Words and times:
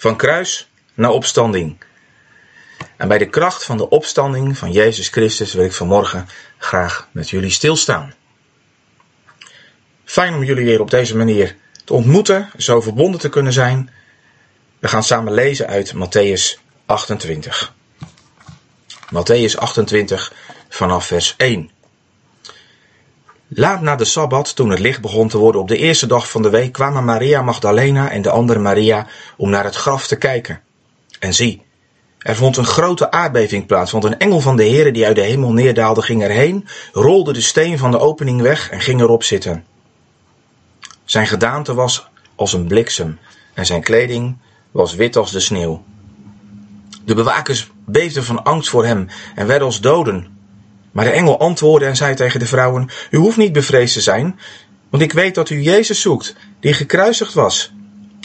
Van 0.00 0.16
kruis 0.16 0.68
naar 0.94 1.10
opstanding. 1.10 1.78
En 2.96 3.08
bij 3.08 3.18
de 3.18 3.28
kracht 3.28 3.64
van 3.64 3.76
de 3.76 3.88
opstanding 3.88 4.58
van 4.58 4.72
Jezus 4.72 5.08
Christus 5.08 5.52
wil 5.52 5.64
ik 5.64 5.72
vanmorgen 5.72 6.28
graag 6.58 7.08
met 7.12 7.30
jullie 7.30 7.50
stilstaan. 7.50 8.14
Fijn 10.04 10.34
om 10.34 10.44
jullie 10.44 10.64
weer 10.64 10.80
op 10.80 10.90
deze 10.90 11.16
manier 11.16 11.56
te 11.84 11.92
ontmoeten, 11.92 12.50
zo 12.56 12.80
verbonden 12.80 13.20
te 13.20 13.28
kunnen 13.28 13.52
zijn. 13.52 13.90
We 14.78 14.88
gaan 14.88 15.02
samen 15.02 15.32
lezen 15.32 15.66
uit 15.66 15.94
Matthäus 15.94 16.60
28. 16.86 17.74
Matthäus 19.14 19.56
28 19.56 20.32
vanaf 20.68 21.06
vers 21.06 21.34
1. 21.36 21.70
Laat 23.50 23.80
na 23.80 23.96
de 23.96 24.04
Sabbat, 24.04 24.56
toen 24.56 24.70
het 24.70 24.78
licht 24.78 25.00
begon 25.00 25.28
te 25.28 25.38
worden 25.38 25.60
op 25.60 25.68
de 25.68 25.76
eerste 25.76 26.06
dag 26.06 26.30
van 26.30 26.42
de 26.42 26.50
week, 26.50 26.72
kwamen 26.72 27.04
Maria 27.04 27.42
Magdalena 27.42 28.10
en 28.10 28.22
de 28.22 28.30
andere 28.30 28.58
Maria 28.58 29.06
om 29.36 29.50
naar 29.50 29.64
het 29.64 29.74
graf 29.74 30.06
te 30.06 30.16
kijken. 30.16 30.60
En 31.18 31.34
zie, 31.34 31.62
er 32.18 32.36
vond 32.36 32.56
een 32.56 32.64
grote 32.64 33.10
aardbeving 33.10 33.66
plaats, 33.66 33.90
want 33.90 34.04
een 34.04 34.18
engel 34.18 34.40
van 34.40 34.56
de 34.56 34.64
Heere 34.64 34.92
die 34.92 35.06
uit 35.06 35.16
de 35.16 35.22
hemel 35.22 35.52
neerdaalde 35.52 36.02
ging 36.02 36.22
erheen, 36.22 36.66
rolde 36.92 37.32
de 37.32 37.40
steen 37.40 37.78
van 37.78 37.90
de 37.90 37.98
opening 37.98 38.40
weg 38.40 38.70
en 38.70 38.80
ging 38.80 39.00
erop 39.00 39.22
zitten. 39.22 39.64
Zijn 41.04 41.26
gedaante 41.26 41.74
was 41.74 42.08
als 42.34 42.52
een 42.52 42.66
bliksem 42.66 43.18
en 43.54 43.66
zijn 43.66 43.82
kleding 43.82 44.36
was 44.70 44.94
wit 44.94 45.16
als 45.16 45.32
de 45.32 45.40
sneeuw. 45.40 45.82
De 47.04 47.14
bewakers 47.14 47.70
beefden 47.84 48.24
van 48.24 48.44
angst 48.44 48.70
voor 48.70 48.84
hem 48.84 49.08
en 49.34 49.46
werden 49.46 49.66
als 49.66 49.80
doden. 49.80 50.37
Maar 50.98 51.06
de 51.06 51.12
engel 51.12 51.38
antwoordde 51.38 51.86
en 51.86 51.96
zei 51.96 52.14
tegen 52.14 52.40
de 52.40 52.46
vrouwen: 52.46 52.90
U 53.10 53.16
hoeft 53.16 53.36
niet 53.36 53.52
bevreesd 53.52 53.94
te 53.94 54.00
zijn, 54.00 54.40
want 54.90 55.02
ik 55.02 55.12
weet 55.12 55.34
dat 55.34 55.50
u 55.50 55.60
Jezus 55.60 56.00
zoekt, 56.00 56.34
die 56.60 56.72
gekruisigd 56.72 57.34
was. 57.34 57.72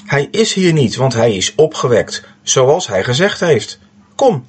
Hij 0.06 0.28
is 0.32 0.54
hier 0.54 0.74
niet, 0.74 0.96
want 0.96 1.14
hij 1.14 1.36
is 1.36 1.56
opgewekt, 1.56 2.24
zoals 2.44 2.88
hij 2.88 3.04
gezegd 3.04 3.40
heeft. 3.40 3.80
Kom, 4.16 4.46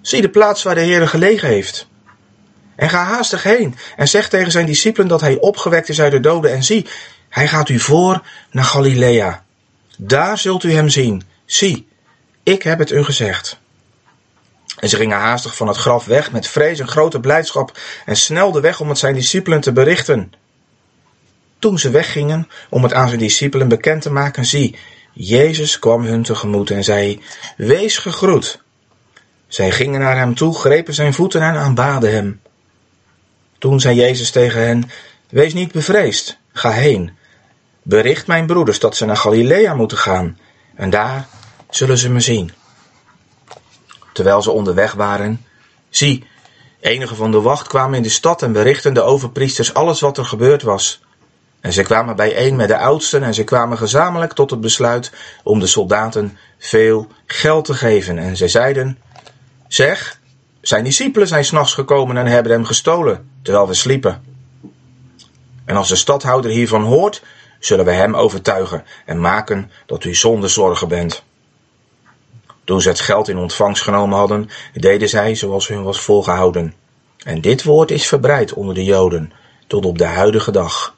zie 0.00 0.20
de 0.20 0.28
plaats 0.28 0.62
waar 0.62 0.74
de 0.74 0.80
Heer 0.80 1.08
gelegen 1.08 1.48
heeft. 1.48 1.88
En 2.76 2.88
ga 2.88 3.04
haastig 3.04 3.42
heen 3.42 3.74
en 3.96 4.08
zeg 4.08 4.28
tegen 4.28 4.52
zijn 4.52 4.66
discipelen 4.66 5.08
dat 5.08 5.20
hij 5.20 5.38
opgewekt 5.40 5.88
is 5.88 6.00
uit 6.00 6.12
de 6.12 6.20
doden. 6.20 6.52
En 6.52 6.64
zie, 6.64 6.86
hij 7.28 7.48
gaat 7.48 7.68
u 7.68 7.78
voor 7.78 8.22
naar 8.50 8.64
Galilea. 8.64 9.44
Daar 9.98 10.38
zult 10.38 10.64
u 10.64 10.72
hem 10.72 10.88
zien. 10.88 11.22
Zie, 11.44 11.88
ik 12.42 12.62
heb 12.62 12.78
het 12.78 12.90
u 12.90 13.04
gezegd. 13.04 13.58
En 14.78 14.88
ze 14.88 14.96
gingen 14.96 15.18
haastig 15.18 15.56
van 15.56 15.68
het 15.68 15.76
graf 15.76 16.04
weg 16.04 16.32
met 16.32 16.48
vrees 16.48 16.80
en 16.80 16.88
grote 16.88 17.20
blijdschap 17.20 17.78
en 18.04 18.16
snelden 18.16 18.62
weg 18.62 18.80
om 18.80 18.88
het 18.88 18.98
zijn 18.98 19.14
discipelen 19.14 19.60
te 19.60 19.72
berichten. 19.72 20.32
Toen 21.58 21.78
ze 21.78 21.90
weggingen 21.90 22.48
om 22.68 22.82
het 22.82 22.92
aan 22.92 23.08
zijn 23.08 23.20
discipelen 23.20 23.68
bekend 23.68 24.02
te 24.02 24.10
maken, 24.10 24.44
zie, 24.44 24.76
Jezus 25.12 25.78
kwam 25.78 26.04
hun 26.04 26.22
tegemoet 26.22 26.70
en 26.70 26.84
zei, 26.84 27.22
Wees 27.56 27.98
gegroet. 27.98 28.62
Zij 29.48 29.70
gingen 29.70 30.00
naar 30.00 30.16
hem 30.16 30.34
toe, 30.34 30.54
grepen 30.54 30.94
zijn 30.94 31.14
voeten 31.14 31.42
en 31.42 31.54
aanbaden 31.54 32.12
hem. 32.12 32.40
Toen 33.58 33.80
zei 33.80 33.96
Jezus 33.96 34.30
tegen 34.30 34.66
hen, 34.66 34.90
Wees 35.28 35.54
niet 35.54 35.72
bevreesd, 35.72 36.38
ga 36.52 36.70
heen. 36.70 37.16
Bericht 37.82 38.26
mijn 38.26 38.46
broeders 38.46 38.78
dat 38.78 38.96
ze 38.96 39.04
naar 39.04 39.16
Galilea 39.16 39.74
moeten 39.74 39.98
gaan, 39.98 40.38
en 40.74 40.90
daar 40.90 41.26
zullen 41.70 41.98
ze 41.98 42.10
me 42.10 42.20
zien. 42.20 42.52
Terwijl 44.18 44.42
ze 44.42 44.50
onderweg 44.50 44.92
waren, 44.92 45.44
zie, 45.90 46.24
enige 46.80 47.14
van 47.14 47.30
de 47.30 47.40
wacht 47.40 47.68
kwamen 47.68 47.96
in 47.96 48.02
de 48.02 48.08
stad 48.08 48.42
en 48.42 48.52
berichtten 48.52 48.94
de 48.94 49.02
overpriesters 49.02 49.74
alles 49.74 50.00
wat 50.00 50.18
er 50.18 50.24
gebeurd 50.24 50.62
was. 50.62 51.00
En 51.60 51.72
ze 51.72 51.82
kwamen 51.82 52.16
bijeen 52.16 52.56
met 52.56 52.68
de 52.68 52.78
oudsten 52.78 53.22
en 53.22 53.34
ze 53.34 53.44
kwamen 53.44 53.78
gezamenlijk 53.78 54.32
tot 54.32 54.50
het 54.50 54.60
besluit 54.60 55.12
om 55.42 55.58
de 55.58 55.66
soldaten 55.66 56.38
veel 56.58 57.06
geld 57.26 57.64
te 57.64 57.74
geven. 57.74 58.18
En 58.18 58.36
zij 58.36 58.48
zeiden, 58.48 58.98
zeg, 59.68 60.20
zijn 60.60 60.84
discipelen 60.84 61.28
zijn 61.28 61.44
s'nachts 61.44 61.74
gekomen 61.74 62.16
en 62.16 62.26
hebben 62.26 62.52
hem 62.52 62.64
gestolen, 62.64 63.30
terwijl 63.42 63.66
we 63.66 63.74
sliepen. 63.74 64.22
En 65.64 65.76
als 65.76 65.88
de 65.88 65.96
stadhouder 65.96 66.50
hiervan 66.50 66.82
hoort, 66.82 67.22
zullen 67.58 67.84
we 67.84 67.92
hem 67.92 68.14
overtuigen 68.14 68.84
en 69.04 69.20
maken 69.20 69.70
dat 69.86 70.04
u 70.04 70.14
zonder 70.14 70.50
zorgen 70.50 70.88
bent. 70.88 71.26
Toen 72.68 72.80
ze 72.80 72.88
het 72.88 73.00
geld 73.00 73.28
in 73.28 73.38
ontvangst 73.38 73.82
genomen 73.82 74.18
hadden, 74.18 74.50
deden 74.72 75.08
zij 75.08 75.34
zoals 75.34 75.68
hun 75.68 75.82
was 75.82 76.00
volgehouden. 76.00 76.74
En 77.24 77.40
dit 77.40 77.62
woord 77.62 77.90
is 77.90 78.06
verbreid 78.06 78.52
onder 78.52 78.74
de 78.74 78.84
Joden, 78.84 79.32
tot 79.66 79.86
op 79.86 79.98
de 79.98 80.04
huidige 80.04 80.50
dag. 80.50 80.94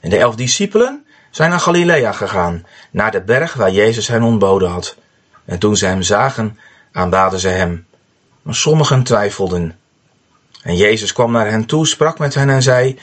En 0.00 0.10
de 0.10 0.16
elf 0.16 0.34
discipelen 0.34 1.04
zijn 1.30 1.50
naar 1.50 1.60
Galilea 1.60 2.12
gegaan, 2.12 2.66
naar 2.90 3.10
de 3.10 3.22
berg 3.22 3.54
waar 3.54 3.70
Jezus 3.70 4.08
hen 4.08 4.22
ontboden 4.22 4.70
had. 4.70 4.96
En 5.44 5.58
toen 5.58 5.76
ze 5.76 5.86
hem 5.86 6.02
zagen, 6.02 6.58
aanbaden 6.92 7.38
ze 7.38 7.48
hem. 7.48 7.86
Maar 8.42 8.54
sommigen 8.54 9.02
twijfelden. 9.02 9.78
En 10.62 10.76
Jezus 10.76 11.12
kwam 11.12 11.32
naar 11.32 11.50
hen 11.50 11.66
toe, 11.66 11.86
sprak 11.86 12.18
met 12.18 12.34
hen 12.34 12.50
en 12.50 12.62
zei, 12.62 12.98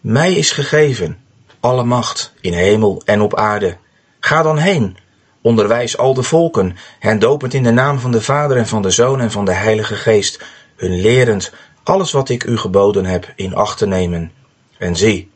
Mij 0.00 0.32
is 0.32 0.52
gegeven 0.52 1.18
alle 1.60 1.84
macht 1.84 2.32
in 2.40 2.52
hemel 2.52 3.02
en 3.04 3.20
op 3.20 3.36
aarde. 3.36 3.76
Ga 4.20 4.42
dan 4.42 4.58
heen, 4.58 4.96
onderwijs 5.40 5.96
al 5.96 6.14
de 6.14 6.22
volken, 6.22 6.76
hen 6.98 7.18
dopend 7.18 7.54
in 7.54 7.62
de 7.62 7.70
naam 7.70 7.98
van 7.98 8.10
de 8.10 8.22
Vader 8.22 8.56
en 8.56 8.66
van 8.66 8.82
de 8.82 8.90
Zoon 8.90 9.20
en 9.20 9.30
van 9.30 9.44
de 9.44 9.52
Heilige 9.52 9.94
Geest, 9.94 10.44
hun 10.76 11.00
lerend 11.00 11.52
alles 11.82 12.12
wat 12.12 12.28
ik 12.28 12.44
u 12.44 12.56
geboden 12.56 13.04
heb 13.04 13.32
in 13.36 13.54
acht 13.54 13.78
te 13.78 13.86
nemen. 13.86 14.32
En 14.78 14.96
zie, 14.96 15.30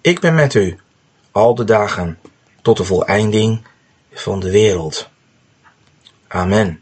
ik 0.00 0.20
ben 0.20 0.34
met 0.34 0.54
u 0.54 0.78
al 1.32 1.54
de 1.54 1.64
dagen 1.64 2.18
tot 2.62 2.76
de 2.76 2.84
voleinding 2.84 3.66
van 4.12 4.40
de 4.40 4.50
wereld. 4.50 5.08
Amen. 6.28 6.80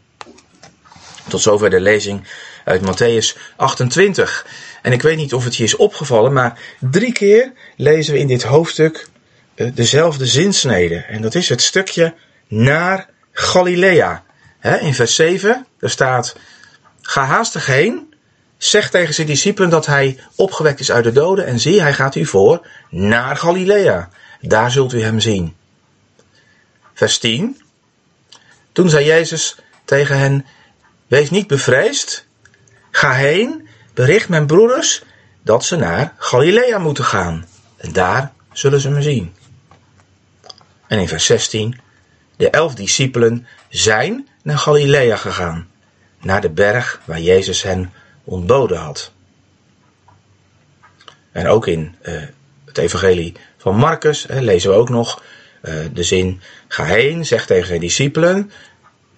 Tot 1.27 1.41
zover 1.41 1.69
de 1.69 1.79
lezing 1.79 2.27
uit 2.63 2.81
Matthäus 2.81 3.37
28. 3.55 4.47
En 4.81 4.91
ik 4.91 5.01
weet 5.01 5.17
niet 5.17 5.33
of 5.33 5.43
het 5.43 5.55
je 5.55 5.63
is 5.63 5.75
opgevallen, 5.75 6.33
maar 6.33 6.59
drie 6.79 7.13
keer 7.13 7.51
lezen 7.75 8.13
we 8.13 8.19
in 8.19 8.27
dit 8.27 8.43
hoofdstuk 8.43 9.07
eh, 9.55 9.67
dezelfde 9.73 10.25
zinsnede. 10.25 10.95
En 10.95 11.21
dat 11.21 11.35
is 11.35 11.49
het 11.49 11.61
stukje 11.61 12.13
naar 12.47 13.09
Galilea. 13.31 14.23
In 14.61 14.93
vers 14.93 15.15
7, 15.15 15.65
daar 15.79 15.89
staat, 15.89 16.35
ga 17.01 17.23
haastig 17.23 17.65
heen, 17.65 18.13
zeg 18.57 18.89
tegen 18.89 19.13
zijn 19.13 19.27
discipelen 19.27 19.69
dat 19.69 19.85
hij 19.85 20.19
opgewekt 20.35 20.79
is 20.79 20.91
uit 20.91 21.03
de 21.03 21.11
doden 21.11 21.45
en 21.45 21.59
zie, 21.59 21.81
hij 21.81 21.93
gaat 21.93 22.15
u 22.15 22.25
voor 22.25 22.67
naar 22.89 23.37
Galilea. 23.37 24.09
Daar 24.41 24.71
zult 24.71 24.93
u 24.93 25.01
hem 25.01 25.19
zien. 25.19 25.55
Vers 26.93 27.17
10. 27.17 27.61
Toen 28.71 28.89
zei 28.89 29.05
Jezus 29.05 29.57
tegen 29.85 30.17
hen, 30.17 30.45
wees 31.07 31.29
niet 31.29 31.47
bevreesd, 31.47 32.25
ga 32.91 33.11
heen, 33.11 33.67
bericht 33.93 34.29
mijn 34.29 34.45
broeders 34.45 35.03
dat 35.41 35.65
ze 35.65 35.75
naar 35.75 36.13
Galilea 36.17 36.77
moeten 36.77 37.03
gaan. 37.03 37.45
En 37.77 37.93
daar 37.93 38.31
zullen 38.53 38.79
ze 38.79 38.89
me 38.89 39.01
zien. 39.01 39.35
En 40.87 40.99
in 40.99 41.07
vers 41.07 41.25
16, 41.25 41.79
de 42.37 42.49
elf 42.49 42.75
discipelen 42.75 43.47
zijn 43.69 44.27
naar 44.43 44.57
Galilea 44.57 45.15
gegaan, 45.15 45.67
naar 46.21 46.41
de 46.41 46.49
berg 46.49 47.01
waar 47.05 47.21
Jezus 47.21 47.63
hen 47.63 47.93
ontboden 48.23 48.77
had. 48.77 49.11
En 51.31 51.47
ook 51.47 51.67
in 51.67 51.95
uh, 52.01 52.21
het 52.65 52.77
evangelie 52.77 53.33
van 53.57 53.75
Marcus 53.75 54.25
lezen 54.29 54.69
we 54.69 54.75
ook 54.75 54.89
nog 54.89 55.23
uh, 55.61 55.73
de 55.93 56.03
zin, 56.03 56.41
ga 56.67 56.83
heen, 56.83 57.25
zeg 57.25 57.45
tegen 57.45 57.67
zijn 57.67 57.79
discipelen 57.79 58.51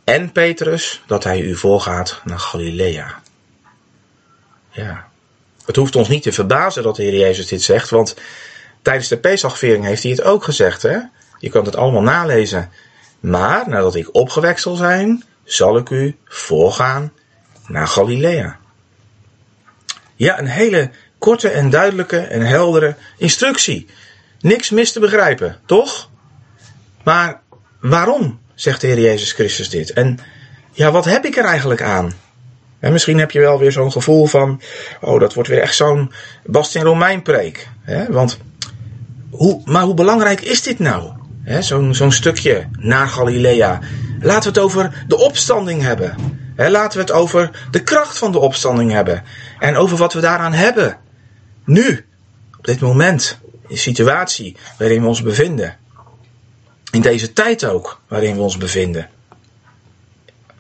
en 0.04 0.32
Petrus 0.32 1.02
dat 1.08 1.24
hij 1.24 1.40
u 1.40 1.56
voorgaat 1.56 2.22
naar 2.24 2.40
Galilea. 2.40 3.22
Ja, 4.72 5.08
het 5.66 5.76
hoeft 5.76 5.96
ons 5.96 6.08
niet 6.08 6.24
te 6.24 6.32
verbazen 6.32 6.84
dat 6.84 6.96
de 6.96 7.04
Heer 7.04 7.20
Jezus 7.20 7.48
dit 7.48 7.62
zegt, 7.62 7.90
want 7.90 8.16
tijdens 8.82 9.08
de 9.08 9.18
Pesachviering 9.18 9.86
heeft 9.86 10.04
hij 10.04 10.12
het 10.12 10.22
ook 10.22 10.44
gezegd. 10.44 10.82
Hè? 10.82 10.98
Je 11.40 11.50
kunt 11.50 11.66
het 11.66 11.76
allemaal 11.76 12.02
nalezen. 12.02 12.72
Maar 13.20 13.70
nadat 13.70 13.96
ik 13.96 14.16
opgewekt 14.16 14.62
zal 14.62 14.76
zijn, 14.76 15.24
zal 15.44 15.78
ik 15.78 15.90
u 15.90 16.16
voorgaan 16.26 17.12
naar 17.68 17.88
Galilea. 17.88 18.58
Ja, 20.16 20.40
een 20.40 20.48
hele 20.48 20.90
korte 21.18 21.50
en 21.50 21.70
duidelijke 21.70 22.20
en 22.20 22.42
heldere 22.42 22.96
instructie. 23.18 23.88
Niks 24.40 24.70
mis 24.70 24.92
te 24.92 25.00
begrijpen, 25.00 25.60
toch? 25.66 26.10
Maar 27.04 27.42
waarom 27.80 28.40
zegt 28.54 28.82
de 28.82 28.88
Heer 28.88 29.00
Jezus 29.00 29.32
Christus 29.32 29.70
dit? 29.70 29.94
En 29.94 30.20
ja, 30.72 30.92
wat 30.92 31.06
heb 31.06 31.26
ik 31.26 31.38
er 31.38 31.46
eigenlijk 31.46 31.82
aan? 31.82 32.14
En 32.80 32.92
misschien 32.92 33.20
heb 33.20 33.32
je 33.32 33.40
wel 33.40 33.60
weer 33.60 33.72
zo'n 33.72 33.92
gevoel 33.92 34.26
van, 34.26 34.62
oh, 35.02 35.20
dat 35.20 35.34
wordt 35.34 35.50
weer 35.50 35.62
echt 35.62 35.76
zo'n 35.76 36.12
Bastien 36.46 36.84
Romein 36.84 37.22
preek. 37.22 37.68
Want, 38.10 38.38
hoe, 39.30 39.62
maar 39.66 39.84
hoe 39.84 39.94
belangrijk 39.94 40.42
is 40.42 40.62
dit 40.62 40.80
nou? 40.80 41.12
Zo'n 41.60 42.12
stukje 42.12 42.68
naar 42.80 43.08
Galilea. 43.08 43.80
Laten 44.22 44.54
we 44.54 44.60
het 44.60 44.60
over 44.60 45.04
de 45.08 45.18
opstanding 45.18 45.82
hebben. 45.82 46.16
Laten 46.56 47.00
we 47.00 47.06
het 47.06 47.14
over 47.14 47.68
de 47.72 47.84
kracht 47.84 48.18
van 48.18 48.32
de 48.32 48.40
opstanding 48.40 48.92
hebben. 48.92 49.24
En 49.60 49.76
over 49.76 49.98
wat 49.98 50.14
we 50.14 50.20
daaraan 50.20 50.54
hebben. 50.54 50.98
Nu, 51.64 52.06
op 52.58 52.66
dit 52.66 52.80
moment, 52.80 53.40
in 53.44 53.68
de 53.68 53.78
situatie 53.78 54.58
waarin 54.78 55.02
we 55.02 55.08
ons 55.08 55.22
bevinden. 55.22 55.78
In 56.92 57.02
deze 57.02 57.34
tijd 57.34 57.66
ook, 57.66 58.00
waarin 58.08 58.36
we 58.36 58.42
ons 58.42 58.58
bevinden. 58.58 59.10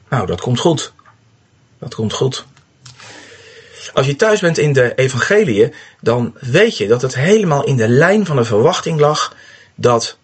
Nou, 0.09 0.25
dat 0.25 0.41
komt 0.41 0.59
goed. 0.59 0.93
Dat 1.79 1.95
komt 1.95 2.13
goed. 2.13 2.45
Als 3.93 4.05
je 4.05 4.15
thuis 4.15 4.39
bent 4.39 4.57
in 4.57 4.73
de 4.73 4.95
evangeliën, 4.95 5.73
dan 6.01 6.35
weet 6.39 6.77
je 6.77 6.87
dat 6.87 7.01
het 7.01 7.15
helemaal 7.15 7.63
in 7.63 7.75
de 7.75 7.87
lijn 7.87 8.25
van 8.25 8.35
de 8.35 8.43
verwachting 8.43 8.99
lag 8.99 9.35
dat 9.75 10.17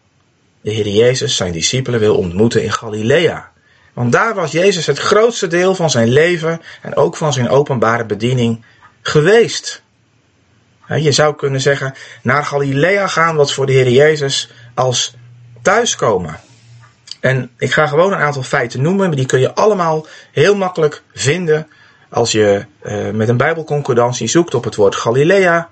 de 0.63 0.71
Heer 0.71 0.87
Jezus 0.87 1.35
zijn 1.35 1.51
discipelen 1.51 1.99
wil 1.99 2.17
ontmoeten 2.17 2.63
in 2.63 2.71
Galilea. 2.71 3.51
Want 3.93 4.11
daar 4.11 4.33
was 4.33 4.51
Jezus 4.51 4.85
het 4.85 4.99
grootste 4.99 5.47
deel 5.47 5.75
van 5.75 5.89
zijn 5.89 6.09
leven 6.09 6.61
en 6.81 6.95
ook 6.95 7.17
van 7.17 7.33
zijn 7.33 7.49
openbare 7.49 8.05
bediening 8.05 8.65
geweest. 9.01 9.81
Je 10.87 11.11
zou 11.11 11.35
kunnen 11.35 11.61
zeggen, 11.61 11.93
naar 12.21 12.45
Galilea 12.45 13.07
gaan 13.07 13.35
was 13.35 13.53
voor 13.53 13.65
de 13.65 13.71
Heer 13.71 13.89
Jezus 13.89 14.51
als 14.73 15.15
thuiskomen. 15.61 16.39
En 17.19 17.51
ik 17.57 17.71
ga 17.71 17.87
gewoon 17.87 18.13
een 18.13 18.19
aantal 18.19 18.43
feiten 18.43 18.81
noemen, 18.81 19.07
maar 19.07 19.15
die 19.15 19.25
kun 19.25 19.39
je 19.39 19.53
allemaal 19.53 20.07
heel 20.31 20.55
makkelijk 20.55 21.01
vinden 21.13 21.67
als 22.09 22.31
je 22.31 22.65
uh, 22.83 23.09
met 23.09 23.29
een 23.29 23.37
Bijbelconcordantie 23.37 24.27
zoekt 24.27 24.53
op 24.53 24.63
het 24.63 24.75
woord 24.75 24.95
Galilea. 24.95 25.69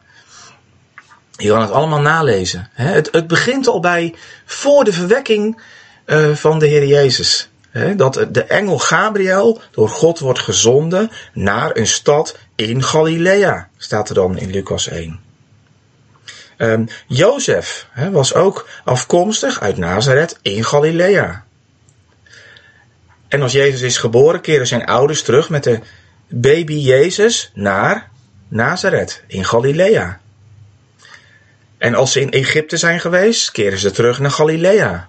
Je 1.41 1.49
kan 1.49 1.61
het 1.61 1.71
allemaal 1.71 2.01
nalezen. 2.01 2.69
Het, 2.73 3.09
het 3.11 3.27
begint 3.27 3.67
al 3.67 3.79
bij 3.79 4.15
voor 4.45 4.83
de 4.83 4.93
verwekking 4.93 5.61
uh, 6.05 6.35
van 6.35 6.59
de 6.59 6.67
Heer 6.67 6.85
Jezus. 6.85 7.49
Dat 7.95 8.25
de 8.31 8.43
engel 8.43 8.79
Gabriel 8.79 9.61
door 9.71 9.89
God 9.89 10.19
wordt 10.19 10.39
gezonden 10.39 11.11
naar 11.33 11.75
een 11.75 11.87
stad 11.87 12.37
in 12.55 12.83
Galilea, 12.83 13.69
staat 13.77 14.09
er 14.09 14.15
dan 14.15 14.37
in 14.37 14.49
Lucas 14.49 14.87
1. 14.87 15.19
Um, 16.57 16.87
Jozef 17.07 17.87
was 18.11 18.33
ook 18.33 18.67
afkomstig 18.83 19.59
uit 19.61 19.77
Nazareth 19.77 20.39
in 20.41 20.63
Galilea. 20.63 21.43
En 23.27 23.41
als 23.41 23.51
Jezus 23.51 23.81
is 23.81 23.97
geboren, 23.97 24.41
keren 24.41 24.67
zijn 24.67 24.85
ouders 24.85 25.21
terug 25.21 25.49
met 25.49 25.63
de 25.63 25.79
baby 26.27 26.73
Jezus 26.73 27.51
naar 27.53 28.09
Nazareth 28.47 29.23
in 29.27 29.45
Galilea. 29.45 30.19
En 31.81 31.95
als 31.95 32.11
ze 32.11 32.21
in 32.21 32.31
Egypte 32.31 32.77
zijn 32.77 32.99
geweest, 32.99 33.51
keren 33.51 33.79
ze 33.79 33.91
terug 33.91 34.19
naar 34.19 34.31
Galilea. 34.31 35.07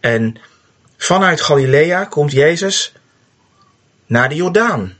En 0.00 0.36
vanuit 0.96 1.40
Galilea 1.40 2.04
komt 2.04 2.32
Jezus 2.32 2.92
naar 4.06 4.28
de 4.28 4.34
Jordaan 4.34 4.96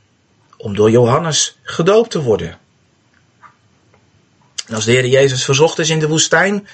om 0.57 0.75
door 0.75 0.91
Johannes 0.91 1.57
gedoopt 1.63 2.11
te 2.11 2.21
worden. 2.21 2.57
En 4.67 4.75
als 4.75 4.85
de 4.85 4.91
Heer 4.91 5.05
Jezus 5.05 5.43
verzocht 5.45 5.79
is 5.79 5.89
in 5.89 5.99
de 5.99 6.07
woestijn, 6.07 6.67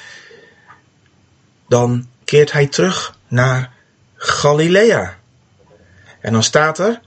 dan 1.67 2.07
keert 2.23 2.51
hij 2.51 2.67
terug 2.67 3.15
naar 3.27 3.71
Galilea. 4.15 5.17
En 6.21 6.33
dan 6.33 6.43
staat 6.43 6.79
er 6.79 6.99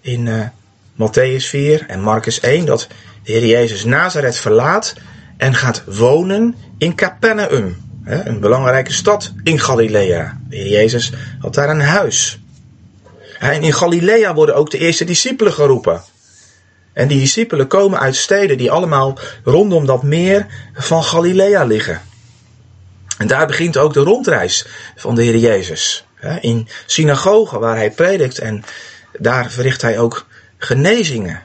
in 0.00 0.26
uh, 0.26 0.46
Matthäus 0.92 1.44
4 1.44 1.86
en 1.86 2.00
Marcus 2.00 2.40
1 2.40 2.64
dat 2.64 2.86
de 3.22 3.32
Heer 3.32 3.46
Jezus 3.46 3.84
Nazareth 3.84 4.38
verlaat 4.38 4.94
en 5.38 5.54
gaat 5.54 5.82
wonen 5.86 6.54
in 6.78 6.94
Capernaum, 6.94 7.76
een 8.04 8.40
belangrijke 8.40 8.92
stad 8.92 9.32
in 9.42 9.60
Galilea. 9.60 10.40
De 10.48 10.56
Heer 10.56 10.68
Jezus 10.68 11.12
had 11.40 11.54
daar 11.54 11.70
een 11.70 11.80
huis. 11.80 12.38
En 13.38 13.62
in 13.62 13.72
Galilea 13.72 14.34
worden 14.34 14.54
ook 14.54 14.70
de 14.70 14.78
eerste 14.78 15.04
discipelen 15.04 15.52
geroepen. 15.52 16.02
En 16.92 17.08
die 17.08 17.20
discipelen 17.20 17.66
komen 17.66 18.00
uit 18.00 18.16
steden 18.16 18.58
die 18.58 18.70
allemaal 18.70 19.18
rondom 19.44 19.86
dat 19.86 20.02
meer 20.02 20.46
van 20.74 21.04
Galilea 21.04 21.64
liggen. 21.64 22.00
En 23.18 23.26
daar 23.26 23.46
begint 23.46 23.76
ook 23.76 23.92
de 23.92 24.00
rondreis 24.00 24.66
van 24.96 25.14
de 25.14 25.22
Heer 25.22 25.36
Jezus. 25.36 26.06
In 26.40 26.68
synagogen 26.86 27.60
waar 27.60 27.76
hij 27.76 27.90
predikt 27.90 28.38
en 28.38 28.64
daar 29.18 29.50
verricht 29.50 29.82
hij 29.82 29.98
ook 29.98 30.26
genezingen. 30.56 31.42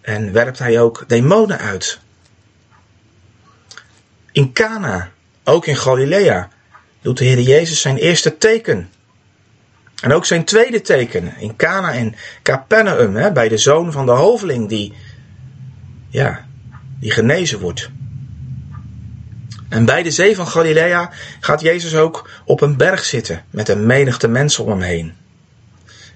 En 0.00 0.32
werpt 0.32 0.58
hij 0.58 0.80
ook 0.80 1.04
demonen 1.06 1.58
uit. 1.58 1.98
In 4.34 4.52
Cana, 4.52 5.10
ook 5.44 5.66
in 5.66 5.76
Galilea, 5.76 6.48
doet 7.00 7.18
de 7.18 7.24
Heer 7.24 7.40
Jezus 7.40 7.80
zijn 7.80 7.96
eerste 7.96 8.38
teken. 8.38 8.90
En 10.02 10.12
ook 10.12 10.24
zijn 10.24 10.44
tweede 10.44 10.80
teken 10.80 11.36
in 11.38 11.56
Cana 11.56 11.92
en 11.92 12.14
Capernaum, 12.42 13.16
hè, 13.16 13.32
bij 13.32 13.48
de 13.48 13.56
zoon 13.58 13.92
van 13.92 14.06
de 14.06 14.12
hoveling 14.12 14.68
die, 14.68 14.92
ja, 16.08 16.46
die 17.00 17.10
genezen 17.10 17.58
wordt. 17.58 17.90
En 19.68 19.84
bij 19.84 20.02
de 20.02 20.10
zee 20.10 20.36
van 20.36 20.46
Galilea 20.46 21.10
gaat 21.40 21.60
Jezus 21.60 21.94
ook 21.94 22.30
op 22.44 22.60
een 22.60 22.76
berg 22.76 23.04
zitten 23.04 23.44
met 23.50 23.68
een 23.68 23.86
menigte 23.86 24.28
mensen 24.28 24.64
om 24.64 24.70
hem 24.70 24.80
heen. 24.80 25.14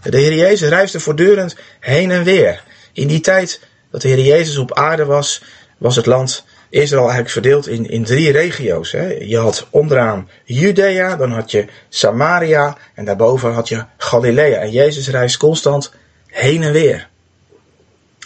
De 0.03 0.19
Heer 0.19 0.35
Jezus 0.35 0.69
reisde 0.69 1.01
voortdurend 1.01 1.57
heen 1.81 2.11
en 2.11 2.25
weer. 2.25 2.63
In 2.93 3.09
die 3.09 3.21
tijd 3.21 3.61
dat 3.91 4.03
de 4.03 4.09
Heer 4.09 4.25
Jezus 4.25 4.57
op 4.57 4.75
aarde 4.75 5.05
was, 5.05 5.43
was 5.77 5.97
het 5.97 6.07
land 6.07 6.45
Israël 6.71 7.03
eigenlijk 7.03 7.31
verdeeld 7.31 7.69
in, 7.69 7.91
in 7.91 8.05
drie 8.05 8.33
regio's. 8.33 8.93
Hè. 8.93 9.07
Je 9.07 9.39
had 9.39 9.67
onderaan 9.71 10.29
Judea, 10.45 11.17
dan 11.17 11.31
had 11.33 11.51
je 11.51 11.67
Samaria 11.89 12.77
en 12.95 13.05
daarboven 13.05 13.53
had 13.53 13.69
je 13.69 13.85
Galilea. 13.97 14.59
En 14.59 14.71
Jezus 14.71 15.09
reist 15.09 15.37
constant 15.37 15.93
heen 16.27 16.63
en 16.63 16.73
weer. 16.73 17.09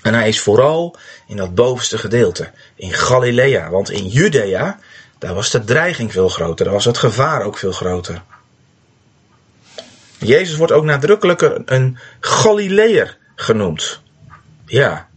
En 0.03 0.15
hij 0.15 0.29
is 0.29 0.41
vooral 0.41 0.97
in 1.27 1.37
dat 1.37 1.55
bovenste 1.55 1.99
gedeelte, 1.99 2.51
in 2.75 2.93
Galilea. 2.93 3.71
Want 3.71 3.91
in 3.91 4.07
Judea, 4.07 4.79
daar 5.19 5.35
was 5.35 5.51
de 5.51 5.65
dreiging 5.65 6.13
veel 6.13 6.29
groter, 6.29 6.65
daar 6.65 6.75
was 6.75 6.85
het 6.85 6.99
gevaar 6.99 7.43
ook 7.43 7.59
veel 7.59 7.73
groter. 7.73 8.23
Jezus 10.19 10.57
wordt 10.57 10.73
ook 10.73 10.85
nadrukkelijk 10.85 11.61
een 11.65 11.99
Galileer 12.21 13.19
genoemd. 13.35 14.01
Ja. 14.67 15.09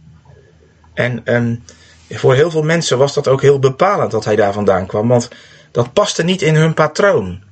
En, 0.94 1.24
en 1.24 1.64
voor 2.10 2.34
heel 2.34 2.50
veel 2.50 2.62
mensen 2.62 2.98
was 2.98 3.14
dat 3.14 3.28
ook 3.28 3.42
heel 3.42 3.58
bepalend 3.58 4.10
dat 4.10 4.24
hij 4.24 4.36
daar 4.36 4.52
vandaan 4.52 4.86
kwam, 4.86 5.08
want 5.08 5.28
dat 5.70 5.92
paste 5.92 6.22
niet 6.22 6.42
in 6.42 6.54
hun 6.54 6.74
patroon. 6.74 7.44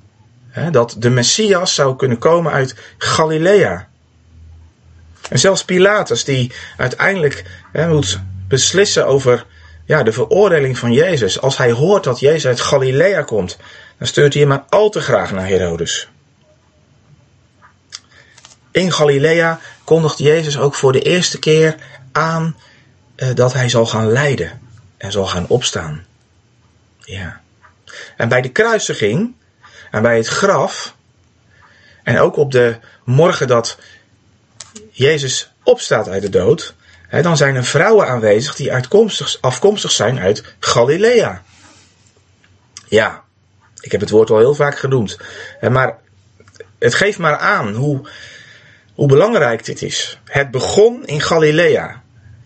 dat 0.70 0.96
de 0.98 1.10
Messias 1.10 1.74
zou 1.74 1.96
kunnen 1.96 2.18
komen 2.18 2.52
uit 2.52 2.76
Galilea. 2.98 3.88
En 5.28 5.38
zelfs 5.38 5.64
Pilatus, 5.64 6.24
die 6.24 6.52
uiteindelijk 6.76 7.44
moet 7.72 8.20
beslissen 8.48 9.06
over 9.06 9.46
ja, 9.84 10.02
de 10.02 10.12
veroordeling 10.12 10.78
van 10.78 10.92
Jezus. 10.92 11.40
Als 11.40 11.56
hij 11.56 11.72
hoort 11.72 12.04
dat 12.04 12.20
Jezus 12.20 12.46
uit 12.46 12.60
Galilea 12.60 13.22
komt, 13.22 13.56
dan 13.98 14.06
stuurt 14.06 14.32
hij 14.32 14.42
hem 14.42 14.50
maar 14.50 14.64
al 14.68 14.90
te 14.90 15.00
graag 15.00 15.32
naar 15.32 15.46
Herodes. 15.46 16.08
In 18.70 18.92
Galilea 18.92 19.60
kondigt 19.84 20.18
Jezus 20.18 20.58
ook 20.58 20.74
voor 20.74 20.92
de 20.92 21.02
eerste 21.02 21.38
keer 21.38 21.76
aan 22.12 22.56
dat 23.34 23.52
hij 23.52 23.68
zal 23.68 23.86
gaan 23.86 24.12
lijden 24.12 24.60
en 24.96 25.12
zal 25.12 25.26
gaan 25.26 25.48
opstaan. 25.48 26.04
Ja. 26.98 27.40
En 28.16 28.28
bij 28.28 28.40
de 28.40 28.48
kruisiging 28.48 29.34
en 29.90 30.02
bij 30.02 30.16
het 30.16 30.26
graf 30.26 30.94
en 32.02 32.18
ook 32.18 32.36
op 32.36 32.52
de 32.52 32.76
morgen 33.04 33.46
dat 33.46 33.78
Jezus 34.90 35.52
opstaat 35.62 36.08
uit 36.08 36.22
de 36.22 36.28
dood, 36.28 36.74
hè, 37.08 37.22
dan 37.22 37.36
zijn 37.36 37.54
er 37.54 37.64
vrouwen 37.64 38.08
aanwezig 38.08 38.54
die 38.54 38.72
afkomstig 39.40 39.90
zijn 39.90 40.18
uit 40.18 40.44
Galilea. 40.58 41.42
Ja, 42.88 43.22
ik 43.80 43.92
heb 43.92 44.00
het 44.00 44.10
woord 44.10 44.30
al 44.30 44.38
heel 44.38 44.54
vaak 44.54 44.78
genoemd. 44.78 45.18
Maar 45.60 45.98
het 46.78 46.94
geeft 46.94 47.18
maar 47.18 47.38
aan 47.38 47.74
hoe, 47.74 48.08
hoe 48.94 49.08
belangrijk 49.08 49.64
dit 49.64 49.82
is. 49.82 50.18
Het 50.24 50.50
begon 50.50 51.06
in 51.06 51.20
Galilea. 51.20 52.02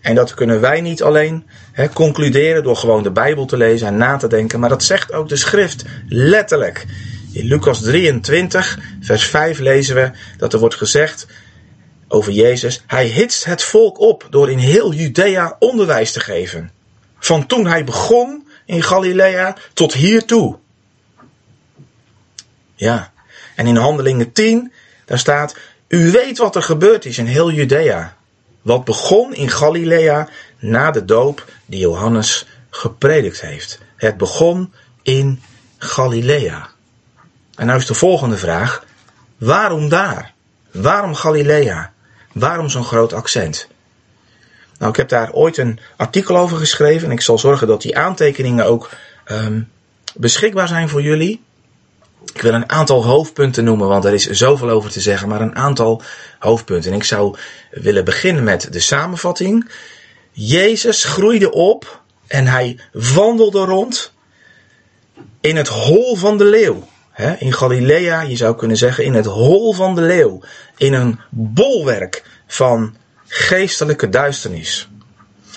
En 0.09 0.15
dat 0.15 0.33
kunnen 0.33 0.61
wij 0.61 0.81
niet 0.81 1.03
alleen 1.03 1.47
concluderen 1.93 2.63
door 2.63 2.75
gewoon 2.75 3.03
de 3.03 3.11
Bijbel 3.11 3.45
te 3.45 3.57
lezen 3.57 3.87
en 3.87 3.97
na 3.97 4.17
te 4.17 4.27
denken, 4.27 4.59
maar 4.59 4.69
dat 4.69 4.83
zegt 4.83 5.13
ook 5.13 5.29
de 5.29 5.35
schrift 5.35 5.83
letterlijk. 6.07 6.85
In 7.31 7.45
Lucas 7.45 7.81
23, 7.81 8.79
vers 9.01 9.23
5 9.23 9.59
lezen 9.59 9.95
we 9.95 10.11
dat 10.37 10.53
er 10.53 10.59
wordt 10.59 10.75
gezegd 10.75 11.27
over 12.07 12.31
Jezus, 12.31 12.83
hij 12.87 13.05
hitst 13.05 13.43
het 13.43 13.63
volk 13.63 13.99
op 13.99 14.27
door 14.29 14.51
in 14.51 14.57
heel 14.57 14.93
Judea 14.93 15.55
onderwijs 15.59 16.11
te 16.11 16.19
geven. 16.19 16.71
Van 17.19 17.45
toen 17.45 17.67
hij 17.67 17.83
begon 17.83 18.47
in 18.65 18.83
Galilea 18.83 19.55
tot 19.73 19.93
hiertoe. 19.93 20.57
Ja, 22.75 23.11
en 23.55 23.67
in 23.67 23.75
Handelingen 23.75 24.31
10, 24.31 24.71
daar 25.05 25.19
staat, 25.19 25.55
u 25.87 26.11
weet 26.11 26.37
wat 26.37 26.55
er 26.55 26.63
gebeurd 26.63 27.05
is 27.05 27.17
in 27.17 27.25
heel 27.25 27.51
Judea 27.51 28.17
wat 28.61 28.85
begon 28.85 29.33
in 29.33 29.49
Galilea 29.49 30.29
na 30.59 30.91
de 30.91 31.05
doop 31.05 31.45
die 31.65 31.79
Johannes 31.79 32.47
gepredikt 32.69 33.41
heeft. 33.41 33.79
Het 33.95 34.17
begon 34.17 34.73
in 35.01 35.41
Galilea. 35.77 36.69
En 37.55 37.65
nou 37.65 37.79
is 37.79 37.85
de 37.85 37.93
volgende 37.93 38.37
vraag: 38.37 38.85
waarom 39.37 39.89
daar? 39.89 40.33
Waarom 40.71 41.15
Galilea? 41.15 41.93
Waarom 42.33 42.69
zo'n 42.69 42.83
groot 42.83 43.13
accent? 43.13 43.67
Nou, 44.77 44.91
ik 44.91 44.97
heb 44.97 45.09
daar 45.09 45.31
ooit 45.31 45.57
een 45.57 45.79
artikel 45.97 46.37
over 46.37 46.57
geschreven 46.57 47.07
en 47.07 47.13
ik 47.13 47.21
zal 47.21 47.37
zorgen 47.37 47.67
dat 47.67 47.81
die 47.81 47.97
aantekeningen 47.97 48.65
ook 48.65 48.89
um, 49.31 49.69
beschikbaar 50.15 50.67
zijn 50.67 50.89
voor 50.89 51.01
jullie. 51.01 51.43
Ik 52.33 52.41
wil 52.41 52.53
een 52.53 52.69
aantal 52.69 53.03
hoofdpunten 53.03 53.63
noemen, 53.63 53.87
want 53.87 54.05
er 54.05 54.13
is 54.13 54.29
zoveel 54.29 54.69
over 54.69 54.91
te 54.91 55.01
zeggen, 55.01 55.27
maar 55.27 55.41
een 55.41 55.55
aantal 55.55 56.01
hoofdpunten. 56.39 56.91
En 56.91 56.97
ik 56.97 57.03
zou 57.03 57.37
willen 57.71 58.05
beginnen 58.05 58.43
met 58.43 58.73
de 58.73 58.79
samenvatting. 58.79 59.71
Jezus 60.31 61.03
groeide 61.03 61.51
op 61.51 62.01
en 62.27 62.47
hij 62.47 62.79
wandelde 62.91 63.59
rond 63.59 64.13
in 65.41 65.55
het 65.55 65.67
hol 65.67 66.15
van 66.15 66.37
de 66.37 66.45
leeuw. 66.45 66.87
In 67.39 67.53
Galilea, 67.53 68.21
je 68.21 68.35
zou 68.35 68.55
kunnen 68.55 68.77
zeggen, 68.77 69.03
in 69.03 69.13
het 69.13 69.25
hol 69.25 69.73
van 69.73 69.95
de 69.95 70.01
leeuw. 70.01 70.41
In 70.77 70.93
een 70.93 71.19
bolwerk 71.29 72.23
van 72.47 72.95
geestelijke 73.27 74.09
duisternis. 74.09 74.89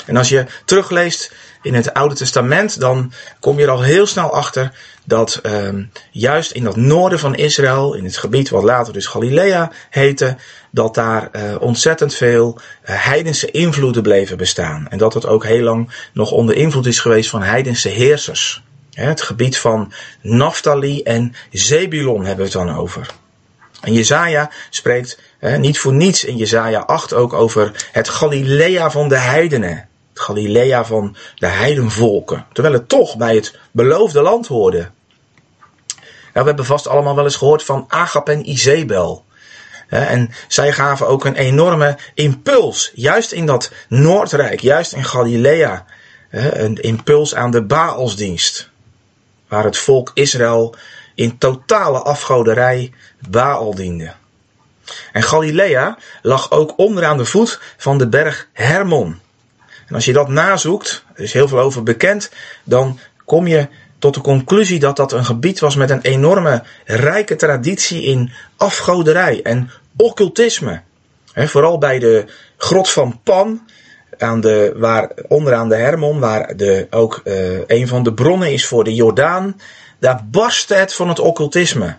En 0.07 0.17
als 0.17 0.29
je 0.29 0.47
terugleest 0.65 1.33
in 1.63 1.75
het 1.75 1.95
Oude 1.95 2.15
Testament, 2.15 2.81
dan 2.81 3.13
kom 3.41 3.59
je 3.59 3.65
er 3.65 3.71
al 3.71 3.83
heel 3.83 4.07
snel 4.07 4.35
achter 4.35 4.73
dat 5.05 5.41
um, 5.43 5.91
juist 6.11 6.51
in 6.51 6.65
dat 6.65 6.77
noorden 6.77 7.19
van 7.19 7.35
Israël, 7.35 7.95
in 7.95 8.05
het 8.05 8.17
gebied 8.17 8.51
wat 8.51 8.63
later 8.63 8.93
dus 8.93 9.07
Galilea 9.07 9.73
heette, 9.91 10.37
dat 10.71 10.95
daar 10.95 11.29
uh, 11.33 11.55
ontzettend 11.61 12.15
veel 12.15 12.59
uh, 12.59 13.05
heidense 13.05 13.51
invloeden 13.51 14.03
bleven 14.03 14.37
bestaan. 14.37 14.89
En 14.89 14.99
dat 14.99 15.15
het 15.15 15.27
ook 15.27 15.45
heel 15.45 15.63
lang 15.63 16.09
nog 16.13 16.31
onder 16.31 16.57
invloed 16.57 16.87
is 16.87 16.99
geweest 16.99 17.31
van 17.31 17.43
heidense 17.43 17.89
heersers. 17.89 18.63
Het 18.93 19.23
gebied 19.23 19.59
van 19.59 19.93
Naphtali 20.21 21.03
en 21.03 21.35
Zebulon 21.51 22.25
hebben 22.25 22.47
we 22.47 22.59
het 22.59 22.67
dan 22.67 22.77
over. 22.77 23.07
En 23.81 23.93
Jezaja 23.93 24.51
spreekt 24.71 25.19
niet 25.59 25.79
voor 25.79 25.93
niets 25.93 26.25
in 26.25 26.37
Jezaja 26.37 26.81
8 26.81 27.13
ook 27.13 27.33
over 27.33 27.89
het 27.93 28.09
Galilea 28.09 28.91
van 28.91 29.09
de 29.09 29.19
heidenen. 29.19 29.89
Galilea 30.23 30.85
van 30.85 31.17
de 31.35 31.47
heidenvolken. 31.47 32.47
Terwijl 32.53 32.75
het 32.75 32.89
toch 32.89 33.17
bij 33.17 33.35
het 33.35 33.59
beloofde 33.71 34.23
land 34.23 34.47
hoorde. 34.47 34.91
Nou, 36.33 36.45
we 36.45 36.51
hebben 36.51 36.65
vast 36.65 36.87
allemaal 36.87 37.15
wel 37.15 37.25
eens 37.25 37.37
gehoord 37.37 37.65
van 37.65 37.85
Agap 37.89 38.29
en 38.29 38.51
Izebel. 38.51 39.25
En 39.89 40.31
zij 40.49 40.73
gaven 40.73 41.09
ook 41.09 41.25
een 41.25 41.37
enorme 41.37 41.99
impuls, 42.15 42.93
juist 42.95 43.33
in 43.33 43.47
dat 43.47 43.73
Noordrijk, 43.89 44.61
juist 44.61 44.93
in 44.93 45.05
Galilea. 45.05 45.85
Een 46.31 46.77
impuls 46.77 47.35
aan 47.35 47.51
de 47.51 47.63
Baalsdienst 47.63 48.71
waar 49.49 49.65
het 49.65 49.79
volk 49.79 50.11
Israël 50.15 50.75
in 51.15 51.39
totale 51.39 51.99
afgoderij 51.99 52.93
Baal 53.29 53.75
diende. 53.75 54.13
En 55.13 55.23
Galilea 55.23 55.99
lag 56.23 56.51
ook 56.51 56.79
onderaan 56.79 57.17
de 57.17 57.25
voet 57.25 57.61
van 57.77 57.99
de 57.99 58.09
berg 58.09 58.49
Hermon. 58.53 59.21
En 59.93 59.99
als 59.99 60.07
je 60.07 60.13
dat 60.13 60.29
nazoekt, 60.29 61.05
er 61.15 61.23
is 61.23 61.33
heel 61.33 61.49
veel 61.49 61.59
over 61.59 61.83
bekend, 61.83 62.31
dan 62.65 62.99
kom 63.25 63.47
je 63.47 63.69
tot 63.99 64.15
de 64.15 64.21
conclusie 64.21 64.79
dat 64.79 64.97
dat 64.97 65.13
een 65.13 65.25
gebied 65.25 65.61
was 65.61 65.77
met 65.77 65.91
een 65.91 66.01
enorme 66.01 66.63
rijke 66.85 67.37
traditie 67.37 68.03
in 68.03 68.33
afgoderij 68.57 69.43
en 69.43 69.71
occultisme. 69.97 70.81
vooral 71.35 71.79
bij 71.79 71.99
de 71.99 72.25
grot 72.57 72.91
van 72.91 73.21
Pan 73.23 73.69
aan 74.19 74.41
de, 74.41 74.73
waar, 74.77 75.11
onderaan 75.29 75.69
de 75.69 75.77
Hermon, 75.77 76.19
waar 76.19 76.57
de, 76.57 76.87
ook 76.91 77.21
uh, 77.25 77.61
een 77.67 77.89
van 77.89 78.03
de 78.03 78.15
bronnen 78.15 78.53
is 78.53 78.67
voor 78.67 78.85
de 78.85 78.95
Jordaan, 78.95 79.61
daar 79.99 80.21
barstte 80.31 80.75
het 80.75 80.95
van 80.95 81.09
het 81.09 81.19
occultisme. 81.19 81.97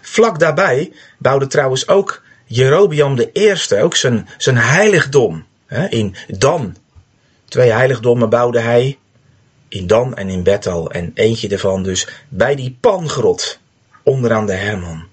Vlak 0.00 0.38
daarbij 0.38 0.92
bouwde 1.18 1.46
trouwens 1.46 1.88
ook 1.88 2.22
Jerobiam 2.44 3.18
I, 3.32 3.54
ook 3.80 3.96
zijn, 3.96 4.28
zijn 4.36 4.56
heiligdom 4.56 5.44
in 5.88 6.16
Dan. 6.28 6.76
Twee 7.44 7.70
heiligdommen 7.70 8.28
bouwde 8.28 8.60
hij 8.60 8.98
in 9.68 9.86
Dan 9.86 10.16
en 10.16 10.28
in 10.28 10.42
Bethel. 10.42 10.90
En 10.90 11.10
eentje 11.14 11.48
ervan 11.48 11.82
dus 11.82 12.08
bij 12.28 12.54
die 12.54 12.76
pangrot 12.80 13.58
onderaan 14.02 14.46
de 14.46 14.52
Hermon. 14.52 15.04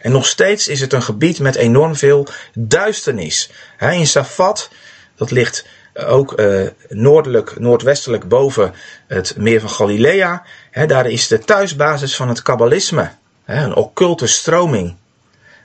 En 0.00 0.12
nog 0.12 0.26
steeds 0.26 0.68
is 0.68 0.80
het 0.80 0.92
een 0.92 1.02
gebied 1.02 1.38
met 1.40 1.54
enorm 1.54 1.96
veel 1.96 2.26
duisternis. 2.54 3.50
In 3.78 4.06
Safat, 4.06 4.70
dat 5.14 5.30
ligt 5.30 5.66
ook 5.94 6.40
uh, 6.40 6.68
noordelijk, 6.88 7.58
noordwestelijk 7.58 8.28
boven 8.28 8.74
het 9.06 9.36
meer 9.36 9.60
van 9.60 9.70
Galilea. 9.70 10.42
Daar 10.86 11.06
is 11.06 11.28
de 11.28 11.38
thuisbasis 11.38 12.16
van 12.16 12.28
het 12.28 12.42
kabbalisme. 12.42 13.10
Een 13.44 13.74
occulte 13.74 14.26
stroming. 14.26 14.96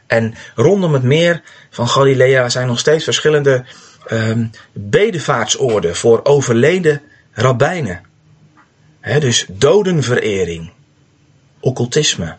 En 0.08 0.36
rondom 0.56 0.94
het 0.94 1.04
meer 1.04 1.42
van 1.70 1.88
Galilea 1.88 2.50
zijn 2.50 2.68
nog 2.68 2.80
steeds 2.80 3.04
verschillende 3.04 3.66
um, 4.12 4.52
bedevaartsoorden 4.72 5.96
voor 5.96 6.20
overleden 6.24 7.02
rabbijnen. 7.32 8.02
dus 9.20 9.46
dodenverering, 9.50 10.72
occultisme. 11.60 12.38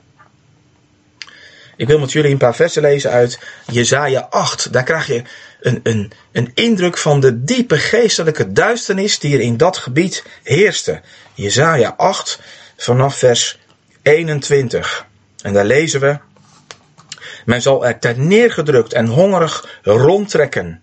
Ik 1.77 1.87
wil 1.87 1.99
met 1.99 2.13
jullie 2.13 2.31
een 2.31 2.37
paar 2.37 2.55
versen 2.55 2.83
lezen 2.83 3.11
uit 3.11 3.39
Jezaja 3.67 4.27
8. 4.31 4.73
Daar 4.73 4.85
krijg 4.85 5.07
je 5.07 5.23
een, 5.61 5.81
een, 5.83 6.13
een 6.33 6.51
indruk 6.55 6.99
van 6.99 7.21
de 7.21 7.45
diepe 7.45 7.79
geestelijke 7.79 8.53
duisternis 8.53 9.19
die 9.19 9.35
er 9.35 9.41
in 9.41 9.57
dat 9.57 9.77
gebied 9.77 10.25
heerste. 10.43 11.01
Jezaja 11.35 11.95
8 11.97 12.41
vanaf 12.77 13.17
vers 13.17 13.59
21. 14.03 15.07
En 15.43 15.53
daar 15.53 15.65
lezen 15.65 16.01
we. 16.01 16.19
Men 17.45 17.63
zal 17.63 17.87
er 17.87 17.99
ter 17.99 18.19
neergedrukt 18.19 18.93
en 18.93 19.07
hongerig 19.07 19.81
rondtrekken. 19.83 20.83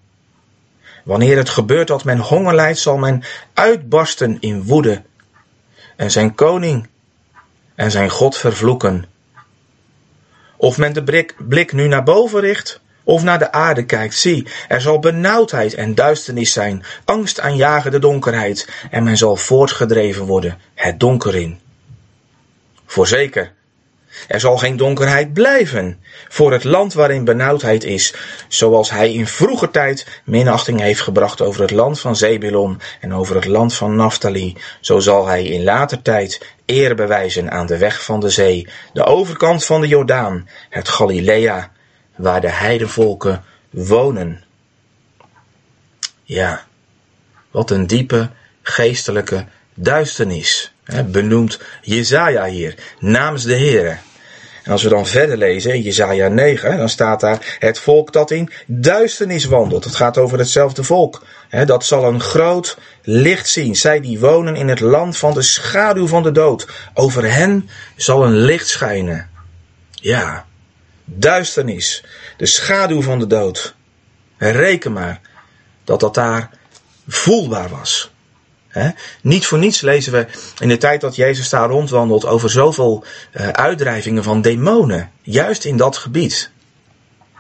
Wanneer 1.08 1.38
het 1.38 1.50
gebeurt 1.50 1.88
dat 1.88 2.04
men 2.04 2.18
honger 2.18 2.56
lijdt, 2.56 2.80
zal 2.80 2.98
men 2.98 3.24
uitbarsten 3.54 4.38
in 4.40 4.64
woede. 4.64 5.02
En 5.96 6.12
zijn 6.12 6.36
koning 6.36 6.88
en 7.76 7.92
zijn 7.92 8.10
God 8.10 8.38
vervloeken 8.38 9.06
of 10.58 10.78
men 10.78 10.94
de 10.94 11.34
blik, 11.38 11.74
nu 11.74 11.88
naar 11.88 12.04
boven 12.04 12.40
richt, 12.40 12.80
of 13.04 13.24
naar 13.24 13.40
de 13.40 13.52
aarde 13.52 13.86
kijkt, 13.86 14.16
zie, 14.16 14.48
er 14.68 14.82
zal 14.82 15.00
benauwdheid 15.00 15.74
en 15.74 15.96
duisternis 15.96 16.54
zijn, 16.54 16.84
angst 17.06 17.40
aanjagen 17.40 17.92
de 17.92 18.00
donkerheid, 18.00 18.70
en 18.92 19.04
men 19.04 19.18
zal 19.18 19.36
voortgedreven 19.36 20.26
worden 20.26 20.58
het 20.74 21.00
donker 21.00 21.36
in. 21.36 21.60
Voorzeker, 22.86 23.52
er 24.28 24.40
zal 24.40 24.58
geen 24.58 24.78
donkerheid 24.78 25.34
blijven 25.34 26.00
voor 26.28 26.52
het 26.52 26.64
land 26.64 26.94
waarin 26.94 27.24
benauwdheid 27.24 27.84
is, 27.84 28.14
zoals 28.48 28.90
hij 28.90 29.14
in 29.14 29.28
vroeger 29.28 29.72
tijd 29.72 30.22
minachting 30.24 30.80
heeft 30.80 31.02
gebracht 31.02 31.42
over 31.42 31.62
het 31.62 31.72
land 31.72 32.00
van 32.00 32.16
Zebulon 32.16 32.82
en 33.02 33.14
over 33.14 33.36
het 33.36 33.46
land 33.46 33.74
van 33.74 33.96
Naphtali, 33.96 34.56
zo 34.82 35.00
zal 35.00 35.28
hij 35.28 35.44
in 35.44 35.64
later 35.64 36.02
tijd 36.02 36.46
eer 36.66 36.96
bewijzen 36.96 37.52
aan 37.52 37.66
de 37.66 37.78
weg 37.78 38.04
van 38.04 38.20
de 38.20 38.30
zee, 38.30 38.68
de 38.94 39.06
overkant 39.06 39.66
van 39.66 39.82
de 39.82 39.88
Jordaan, 39.88 40.50
het 40.70 40.90
Galilea, 40.90 41.72
waar 42.16 42.42
de 42.42 42.52
heidevolken 42.52 43.44
wonen. 43.70 44.44
Ja, 46.24 46.66
wat 47.52 47.70
een 47.70 47.88
diepe 47.88 48.30
geestelijke 48.62 49.46
duisternis. 49.74 50.74
Benoemt 51.06 51.60
Jezaja 51.82 52.46
hier, 52.46 52.76
namens 53.00 53.44
de 53.44 53.56
Heere. 53.58 53.98
En 54.68 54.74
als 54.74 54.84
we 54.84 54.90
dan 54.90 55.06
verder 55.06 55.38
lezen 55.38 55.74
in 55.74 55.82
Jezaja 55.82 56.28
9, 56.28 56.78
dan 56.78 56.90
staat 56.90 57.20
daar 57.20 57.58
het 57.60 57.80
volk 57.80 58.14
dat 58.14 58.32
in 58.32 58.52
duisternis 58.66 59.46
wandelt. 59.46 59.84
Het 59.84 59.96
gaat 59.96 60.18
over 60.18 60.38
hetzelfde 60.38 60.84
volk. 60.84 61.26
Dat 61.66 61.86
zal 61.86 62.04
een 62.04 62.20
groot 62.20 62.78
licht 63.02 63.50
zien. 63.50 63.76
Zij 63.76 64.00
die 64.00 64.20
wonen 64.20 64.56
in 64.56 64.68
het 64.68 64.80
land 64.80 65.18
van 65.18 65.34
de 65.34 65.42
schaduw 65.42 66.08
van 66.08 66.24
de 66.24 66.32
dood. 66.32 66.68
Over 66.94 67.34
hen 67.34 67.70
zal 67.96 68.26
een 68.26 68.36
licht 68.38 68.68
schijnen. 68.68 69.30
Ja, 69.92 70.46
duisternis. 71.06 72.04
De 72.38 72.46
schaduw 72.46 73.02
van 73.02 73.20
de 73.20 73.28
dood. 73.28 73.76
reken 74.38 74.94
maar 74.94 75.22
dat 75.84 76.00
dat 76.00 76.14
daar 76.14 76.50
voelbaar 77.08 77.70
was. 77.70 78.12
Niet 79.22 79.46
voor 79.46 79.58
niets 79.58 79.82
lezen 79.82 80.12
we 80.12 80.26
in 80.60 80.68
de 80.68 80.78
tijd 80.78 81.02
dat 81.02 81.16
Jezus 81.16 81.50
daar 81.50 81.70
rondwandelt 81.70 82.26
over 82.26 82.50
zoveel 82.50 83.04
uh, 83.34 83.48
uitdrijvingen 83.48 84.24
van 84.24 84.42
demonen, 84.42 85.12
juist 85.22 85.66
in 85.66 85.78
dat 85.78 85.98
gebied. 85.98 86.50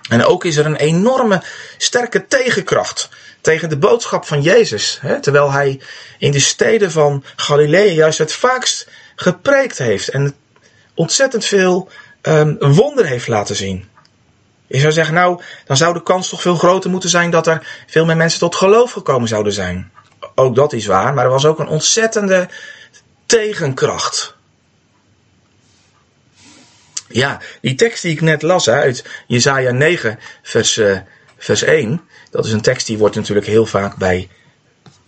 En 0.09 0.25
ook 0.25 0.45
is 0.45 0.57
er 0.57 0.65
een 0.65 0.75
enorme 0.75 1.43
sterke 1.77 2.27
tegenkracht 2.27 3.09
tegen 3.41 3.69
de 3.69 3.77
boodschap 3.77 4.25
van 4.25 4.41
Jezus, 4.41 4.99
terwijl 5.21 5.51
hij 5.51 5.81
in 6.17 6.31
de 6.31 6.39
steden 6.39 6.91
van 6.91 7.23
Galilea 7.35 7.91
juist 7.91 8.17
het 8.17 8.33
vaakst 8.33 8.87
gepreekt 9.15 9.77
heeft 9.77 10.09
en 10.09 10.35
ontzettend 10.93 11.45
veel 11.45 11.89
um, 12.21 12.57
wonder 12.59 13.05
heeft 13.05 13.27
laten 13.27 13.55
zien. 13.55 13.85
Je 14.67 14.79
zou 14.79 14.93
zeggen, 14.93 15.13
nou, 15.13 15.41
dan 15.65 15.77
zou 15.77 15.93
de 15.93 16.03
kans 16.03 16.29
toch 16.29 16.41
veel 16.41 16.55
groter 16.55 16.89
moeten 16.89 17.09
zijn 17.09 17.31
dat 17.31 17.47
er 17.47 17.83
veel 17.87 18.05
meer 18.05 18.17
mensen 18.17 18.39
tot 18.39 18.55
geloof 18.55 18.91
gekomen 18.91 19.27
zouden 19.27 19.53
zijn. 19.53 19.91
Ook 20.39 20.55
dat 20.55 20.73
is 20.73 20.85
waar, 20.85 21.13
maar 21.13 21.25
er 21.25 21.31
was 21.31 21.45
ook 21.45 21.59
een 21.59 21.67
ontzettende 21.67 22.47
tegenkracht. 23.25 24.35
Ja, 27.07 27.39
die 27.61 27.75
tekst 27.75 28.01
die 28.01 28.11
ik 28.11 28.21
net 28.21 28.41
las 28.41 28.69
uit 28.69 29.05
Jesaja 29.27 29.71
9, 29.71 30.19
vers, 30.41 30.77
uh, 30.77 30.99
vers 31.37 31.61
1. 31.61 32.01
Dat 32.29 32.45
is 32.45 32.51
een 32.51 32.61
tekst 32.61 32.87
die 32.87 32.97
wordt 32.97 33.15
natuurlijk 33.15 33.47
heel 33.47 33.65
vaak 33.65 33.95
bij 33.95 34.29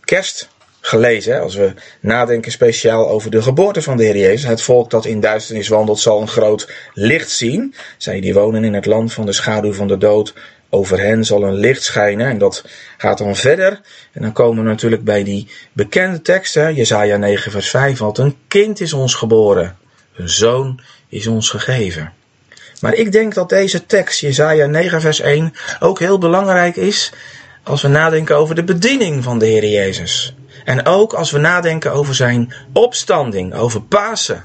kerst 0.04 0.50
gelezen. 0.82 1.42
Als 1.42 1.56
we 1.56 1.74
nadenken 2.00 2.52
speciaal 2.52 3.10
over 3.10 3.32
de 3.32 3.42
geboorte 3.42 3.82
van 3.82 3.98
de 3.98 4.04
Heer 4.04 4.18
Jezus. 4.18 4.50
Het 4.50 4.62
volk 4.62 4.90
dat 4.90 5.06
in 5.06 5.20
duisternis 5.20 5.68
wandelt 5.68 6.00
zal 6.00 6.22
een 6.22 6.28
groot 6.28 6.72
licht 6.94 7.32
zien. 7.32 7.76
Zij 7.98 8.20
die 8.20 8.34
wonen 8.34 8.64
in 8.64 8.74
het 8.74 8.86
land 8.86 9.14
van 9.14 9.26
de 9.26 9.34
schaduw 9.34 9.74
van 9.74 9.88
de 9.88 9.98
dood. 9.98 10.34
Over 10.70 11.00
hen 11.00 11.26
zal 11.26 11.44
een 11.44 11.54
licht 11.54 11.84
schijnen. 11.84 12.28
En 12.28 12.38
dat 12.38 12.66
gaat 12.98 13.18
dan 13.18 13.36
verder. 13.36 13.82
En 14.12 14.22
dan 14.22 14.34
komen 14.34 14.64
we 14.64 14.70
natuurlijk 14.70 15.04
bij 15.04 15.24
die 15.24 15.48
bekende 15.74 16.22
teksten. 16.22 16.76
Jezaja 16.76 17.18
9 17.18 17.52
vers 17.52 17.70
5. 17.70 18.00
Want 18.00 18.18
een 18.18 18.36
kind 18.48 18.80
is 18.80 18.94
ons 18.94 19.14
geboren. 19.14 19.78
Een 20.16 20.30
zoon 20.30 20.80
is 21.10 21.28
ons 21.28 21.50
gegeven. 21.50 22.14
Maar 22.82 22.94
ik 22.94 23.12
denk 23.12 23.34
dat 23.34 23.50
deze 23.50 23.86
tekst, 23.86 24.20
Jezaja 24.20 24.66
9 24.66 25.02
vers 25.02 25.20
1, 25.20 25.54
ook 25.80 26.00
heel 26.00 26.18
belangrijk 26.18 26.76
is 26.76 27.12
als 27.64 27.82
we 27.82 27.88
nadenken 27.88 28.36
over 28.36 28.56
de 28.56 28.64
bediening 28.64 29.24
van 29.24 29.40
de 29.40 29.46
Heer 29.46 29.66
Jezus. 29.66 30.36
En 30.66 30.86
ook 30.86 31.14
als 31.14 31.32
we 31.32 31.38
nadenken 31.38 31.92
over 31.92 32.16
zijn 32.16 32.54
opstanding, 32.74 33.54
over 33.54 33.82
Pasen. 33.82 34.44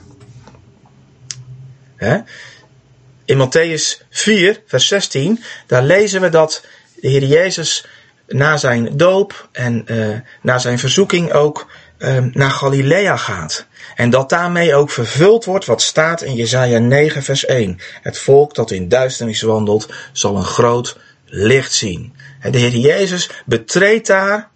In 3.25 3.37
Matthäus 3.37 4.05
4, 4.11 4.63
vers 4.67 4.87
16, 4.87 5.43
daar 5.67 5.83
lezen 5.83 6.21
we 6.21 6.29
dat 6.29 6.65
de 7.01 7.09
Heer 7.09 7.25
Jezus 7.25 7.87
na 8.27 8.57
zijn 8.57 8.97
doop 8.97 9.49
en 9.53 9.85
uh, 9.87 10.17
na 10.43 10.59
zijn 10.59 10.79
verzoeking 10.79 11.33
ook 11.33 11.67
uh, 11.99 12.19
naar 12.33 12.51
Galilea 12.51 13.17
gaat. 13.17 13.67
En 13.95 14.11
dat 14.11 14.29
daarmee 14.29 14.75
ook 14.75 14.91
vervuld 14.91 15.45
wordt 15.45 15.65
wat 15.65 15.83
staat 15.83 16.23
in 16.23 16.35
Jesaja 16.35 16.79
9 16.79 17.23
vers 17.23 17.45
1. 17.45 17.79
Het 18.03 18.19
volk 18.19 18.55
dat 18.55 18.71
in 18.71 18.89
duisternis 18.89 19.43
wandelt 19.43 19.93
zal 20.13 20.37
een 20.37 20.45
groot 20.45 20.99
licht 21.25 21.73
zien. 21.73 22.15
De 22.51 22.59
Heer 22.59 22.77
Jezus 22.77 23.31
betreedt 23.47 24.07
daar, 24.07 24.49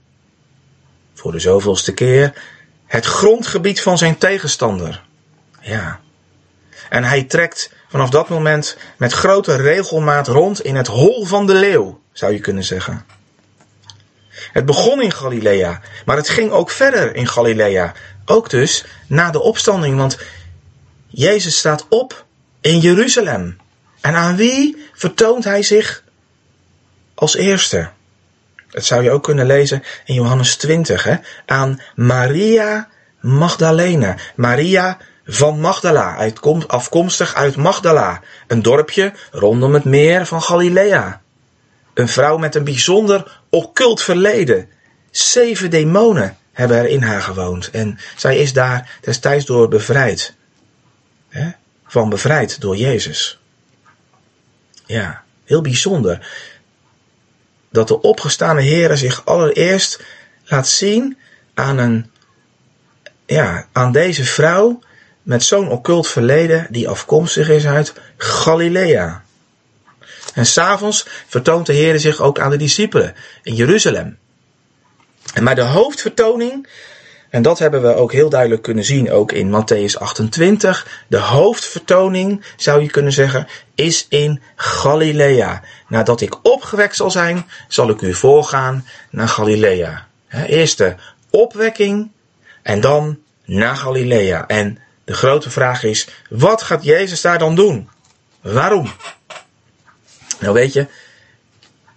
voor 1.14 1.32
de 1.32 1.38
zoveelste 1.38 1.94
keer, 1.94 2.32
het 2.86 3.04
grondgebied 3.04 3.80
van 3.80 3.98
zijn 3.98 4.18
tegenstander. 4.18 5.02
Ja. 5.60 6.00
En 6.88 7.04
hij 7.04 7.24
trekt 7.24 7.72
vanaf 7.88 8.10
dat 8.10 8.28
moment 8.28 8.76
met 8.96 9.12
grote 9.12 9.56
regelmaat 9.56 10.28
rond 10.28 10.64
in 10.64 10.76
het 10.76 10.86
hol 10.86 11.24
van 11.24 11.46
de 11.46 11.54
leeuw, 11.54 12.00
zou 12.12 12.32
je 12.32 12.38
kunnen 12.38 12.64
zeggen. 12.64 13.06
Het 14.52 14.66
begon 14.66 15.02
in 15.02 15.12
Galilea, 15.12 15.80
maar 16.04 16.16
het 16.16 16.28
ging 16.28 16.50
ook 16.50 16.70
verder 16.70 17.14
in 17.14 17.28
Galilea. 17.28 17.92
Ook 18.24 18.50
dus 18.50 18.84
na 19.06 19.30
de 19.30 19.40
opstanding, 19.40 19.96
want 19.96 20.18
Jezus 21.06 21.58
staat 21.58 21.86
op 21.88 22.24
in 22.60 22.78
Jeruzalem. 22.78 23.56
En 24.00 24.14
aan 24.14 24.36
wie 24.36 24.88
vertoont 24.92 25.44
hij 25.44 25.62
zich 25.62 26.02
als 27.14 27.36
eerste? 27.36 27.90
Dat 28.70 28.84
zou 28.84 29.02
je 29.02 29.10
ook 29.10 29.22
kunnen 29.22 29.46
lezen 29.46 29.82
in 30.04 30.14
Johannes 30.14 30.56
20, 30.56 31.04
hè? 31.04 31.16
aan 31.46 31.80
Maria 31.94 32.88
Magdalena. 33.20 34.16
Maria 34.36 34.98
van 35.30 35.60
Magdala, 35.60 36.30
afkomstig 36.66 37.34
uit 37.34 37.56
Magdala, 37.56 38.20
een 38.46 38.62
dorpje 38.62 39.12
rondom 39.30 39.74
het 39.74 39.84
meer 39.84 40.26
van 40.26 40.42
Galilea. 40.42 41.22
Een 41.94 42.08
vrouw 42.08 42.36
met 42.36 42.54
een 42.54 42.64
bijzonder 42.64 43.40
occult 43.48 44.02
verleden. 44.02 44.68
Zeven 45.10 45.70
demonen 45.70 46.36
hebben 46.52 46.76
er 46.76 46.86
in 46.86 47.02
haar 47.02 47.22
gewoond. 47.22 47.70
En 47.70 47.98
zij 48.16 48.38
is 48.38 48.52
daar 48.52 48.98
destijds 49.00 49.44
door 49.44 49.68
bevrijd. 49.68 50.34
Van 51.86 52.08
bevrijd 52.08 52.60
door 52.60 52.76
Jezus. 52.76 53.38
Ja, 54.86 55.22
heel 55.44 55.60
bijzonder. 55.60 56.28
Dat 57.70 57.88
de 57.88 58.00
opgestane 58.00 58.60
Heer 58.60 58.96
zich 58.96 59.24
allereerst 59.24 60.02
laat 60.44 60.68
zien 60.68 61.18
aan, 61.54 61.78
een, 61.78 62.10
ja, 63.26 63.66
aan 63.72 63.92
deze 63.92 64.24
vrouw 64.24 64.80
met 65.28 65.42
zo'n 65.42 65.70
occult 65.70 66.08
verleden 66.08 66.66
die 66.70 66.88
afkomstig 66.88 67.48
is 67.48 67.66
uit 67.66 67.92
Galilea. 68.16 69.22
En 70.34 70.46
s'avonds 70.46 71.06
vertoont 71.26 71.66
de 71.66 71.72
Heer 71.72 72.00
zich 72.00 72.20
ook 72.20 72.38
aan 72.38 72.50
de 72.50 72.56
discipelen 72.56 73.14
in 73.42 73.54
Jeruzalem. 73.54 74.18
Maar 75.40 75.54
de 75.54 75.62
hoofdvertoning, 75.62 76.68
en 77.30 77.42
dat 77.42 77.58
hebben 77.58 77.82
we 77.82 77.94
ook 77.94 78.12
heel 78.12 78.28
duidelijk 78.28 78.62
kunnen 78.62 78.84
zien, 78.84 79.10
ook 79.10 79.32
in 79.32 79.50
Matthäus 79.50 79.98
28. 79.98 81.04
De 81.08 81.18
hoofdvertoning, 81.18 82.44
zou 82.56 82.82
je 82.82 82.90
kunnen 82.90 83.12
zeggen, 83.12 83.46
is 83.74 84.06
in 84.08 84.42
Galilea. 84.56 85.62
Nadat 85.88 86.20
ik 86.20 86.46
opgewekt 86.46 86.96
zal 86.96 87.10
zijn, 87.10 87.46
zal 87.68 87.88
ik 87.88 88.00
u 88.00 88.14
voorgaan 88.14 88.86
naar 89.10 89.28
Galilea. 89.28 90.06
Eerst 90.46 90.78
de 90.78 90.94
opwekking 91.30 92.10
en 92.62 92.80
dan 92.80 93.18
naar 93.44 93.76
Galilea. 93.76 94.46
En 94.46 94.78
de 95.08 95.14
grote 95.14 95.50
vraag 95.50 95.82
is, 95.82 96.08
wat 96.30 96.62
gaat 96.62 96.84
Jezus 96.84 97.20
daar 97.20 97.38
dan 97.38 97.54
doen? 97.54 97.88
Waarom? 98.40 98.92
Nou 100.40 100.54
weet 100.54 100.72
je, 100.72 100.86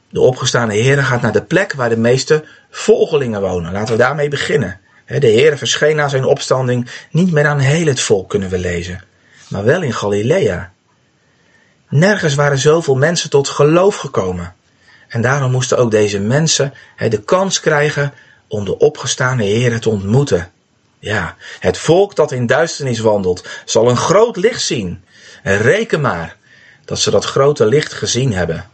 de 0.10 0.20
opgestane 0.20 0.74
Heer 0.74 1.04
gaat 1.04 1.22
naar 1.22 1.32
de 1.32 1.44
plek 1.44 1.74
waar 1.74 1.90
de 1.90 1.98
meeste 1.98 2.46
volgelingen 2.70 3.42
wonen. 3.42 3.72
Laten 3.72 3.94
we 3.94 4.00
daarmee 4.00 4.28
beginnen. 4.28 4.80
De 5.06 5.28
Heer 5.28 5.58
verscheen 5.58 5.96
na 5.96 6.08
zijn 6.08 6.24
opstanding 6.24 6.90
niet 7.10 7.32
meer 7.32 7.48
aan 7.48 7.60
heel 7.60 7.86
het 7.86 8.00
volk, 8.00 8.30
kunnen 8.30 8.50
we 8.50 8.58
lezen, 8.58 9.04
maar 9.50 9.64
wel 9.64 9.82
in 9.82 9.94
Galilea. 9.94 10.72
Nergens 11.90 12.36
waren 12.36 12.58
zoveel 12.58 12.96
mensen 12.96 13.30
tot 13.30 13.48
geloof 13.48 13.96
gekomen. 13.96 14.56
En 15.08 15.22
daarom 15.22 15.52
moesten 15.52 15.78
ook 15.78 15.92
deze 15.92 16.20
mensen 16.20 16.74
de 16.98 17.22
kans 17.22 17.60
krijgen 17.60 18.14
om 18.48 18.66
de 18.66 18.78
opgestane 18.78 19.44
Heer 19.44 19.80
te 19.80 19.90
ontmoeten. 19.90 20.52
Ja, 21.02 21.36
het 21.60 21.78
volk 21.78 22.16
dat 22.16 22.32
in 22.32 22.46
duisternis 22.46 23.00
wandelt, 23.00 23.48
zal 23.66 23.90
een 23.90 23.98
groot 23.98 24.36
licht 24.36 24.62
zien. 24.62 25.04
En 25.44 25.58
reken 25.58 26.02
maar 26.02 26.36
dat 26.86 27.00
ze 27.00 27.12
dat 27.12 27.26
grote 27.26 27.66
licht 27.66 27.94
gezien 27.94 28.34
hebben. 28.34 28.70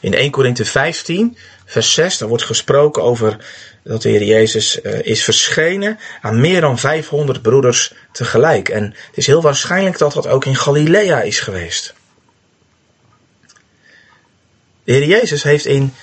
In 0.00 0.14
1 0.14 0.30
Korinthe 0.30 0.64
15, 0.64 1.36
vers 1.64 1.94
6, 1.94 2.18
daar 2.18 2.28
wordt 2.28 2.44
gesproken 2.44 3.02
over 3.02 3.36
dat 3.82 4.02
de 4.02 4.08
Heer 4.08 4.22
Jezus 4.22 4.80
uh, 4.82 5.02
is 5.02 5.24
verschenen 5.24 5.98
aan 6.20 6.40
meer 6.40 6.60
dan 6.60 6.78
500 6.78 7.42
broeders 7.42 7.94
tegelijk. 8.12 8.68
En 8.68 8.84
het 8.84 9.16
is 9.16 9.26
heel 9.26 9.42
waarschijnlijk 9.42 9.98
dat 9.98 10.12
dat 10.12 10.26
ook 10.26 10.44
in 10.44 10.56
Galilea 10.56 11.20
is 11.20 11.40
geweest. 11.40 11.94
De 14.84 14.92
Heer 14.92 15.06
Jezus 15.06 15.42
heeft 15.42 15.66
in 15.66 15.94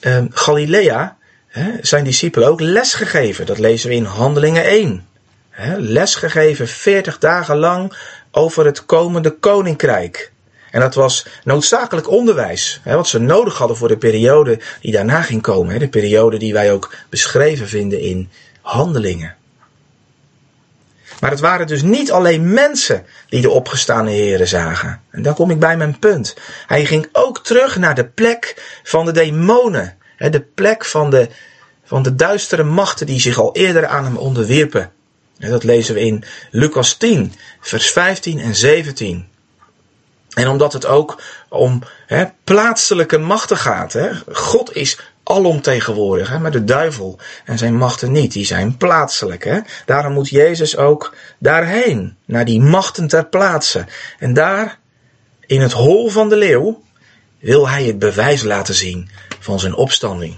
uh, 0.00 0.24
Galilea 0.30 1.16
hè, 1.52 1.70
zijn 1.80 2.04
discipelen 2.04 2.48
ook 2.48 2.60
les 2.60 2.94
gegeven. 2.94 3.46
Dat 3.46 3.58
lezen 3.58 3.88
we 3.88 3.94
in 3.94 4.04
Handelingen 4.04 4.64
1. 4.64 5.06
Hè, 5.50 5.78
les 5.78 6.14
gegeven 6.14 6.68
40 6.68 7.18
dagen 7.18 7.56
lang 7.56 7.96
over 8.30 8.64
het 8.64 8.86
komende 8.86 9.30
koninkrijk. 9.30 10.32
En 10.70 10.80
dat 10.80 10.94
was 10.94 11.26
noodzakelijk 11.44 12.10
onderwijs, 12.10 12.80
hè, 12.82 12.96
wat 12.96 13.08
ze 13.08 13.18
nodig 13.18 13.58
hadden 13.58 13.76
voor 13.76 13.88
de 13.88 13.96
periode 13.96 14.60
die 14.80 14.92
daarna 14.92 15.22
ging 15.22 15.42
komen. 15.42 15.72
Hè, 15.72 15.78
de 15.78 15.88
periode 15.88 16.38
die 16.38 16.52
wij 16.52 16.72
ook 16.72 16.94
beschreven 17.08 17.68
vinden 17.68 18.00
in 18.00 18.30
handelingen. 18.60 19.36
Maar 21.20 21.30
het 21.30 21.40
waren 21.40 21.66
dus 21.66 21.82
niet 21.82 22.12
alleen 22.12 22.52
mensen 22.52 23.06
die 23.28 23.40
de 23.40 23.50
opgestane 23.50 24.10
heren 24.10 24.48
zagen. 24.48 25.00
En 25.10 25.22
dan 25.22 25.34
kom 25.34 25.50
ik 25.50 25.58
bij 25.58 25.76
mijn 25.76 25.98
punt. 25.98 26.36
Hij 26.66 26.84
ging 26.84 27.08
ook 27.12 27.44
terug 27.44 27.78
naar 27.78 27.94
de 27.94 28.04
plek 28.04 28.62
van 28.82 29.04
de 29.04 29.12
demonen. 29.12 29.96
De 30.30 30.40
plek 30.54 30.84
van 30.84 31.10
de, 31.10 31.28
van 31.84 32.02
de 32.02 32.14
duistere 32.14 32.62
machten 32.62 33.06
die 33.06 33.20
zich 33.20 33.38
al 33.38 33.54
eerder 33.54 33.86
aan 33.86 34.04
hem 34.04 34.16
onderwierpen. 34.16 34.92
En 35.38 35.50
dat 35.50 35.64
lezen 35.64 35.94
we 35.94 36.00
in 36.00 36.24
Lucas 36.50 36.94
10, 36.94 37.32
vers 37.60 37.90
15 37.90 38.38
en 38.38 38.54
17. 38.54 39.28
En 40.34 40.48
omdat 40.48 40.72
het 40.72 40.86
ook 40.86 41.22
om 41.48 41.82
plaatselijke 42.44 43.18
machten 43.18 43.56
gaat. 43.56 43.92
Hè. 43.92 44.10
God 44.32 44.76
is 44.76 44.98
alomtegenwoordig, 45.22 46.28
hè, 46.28 46.38
maar 46.38 46.50
de 46.50 46.64
duivel 46.64 47.18
en 47.44 47.58
zijn 47.58 47.76
machten 47.76 48.12
niet. 48.12 48.32
Die 48.32 48.44
zijn 48.44 48.76
plaatselijk. 48.76 49.62
Daarom 49.86 50.12
moet 50.12 50.28
Jezus 50.28 50.76
ook 50.76 51.14
daarheen, 51.38 52.16
naar 52.24 52.44
die 52.44 52.60
machten 52.60 53.08
ter 53.08 53.26
plaatse. 53.26 53.84
En 54.18 54.34
daar, 54.34 54.78
in 55.46 55.60
het 55.60 55.72
hol 55.72 56.08
van 56.08 56.28
de 56.28 56.36
leeuw, 56.36 56.82
wil 57.38 57.68
hij 57.68 57.84
het 57.84 57.98
bewijs 57.98 58.42
laten 58.42 58.74
zien 58.74 59.10
van 59.42 59.60
zijn 59.60 59.74
opstanding. 59.74 60.36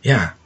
Ja. 0.00 0.36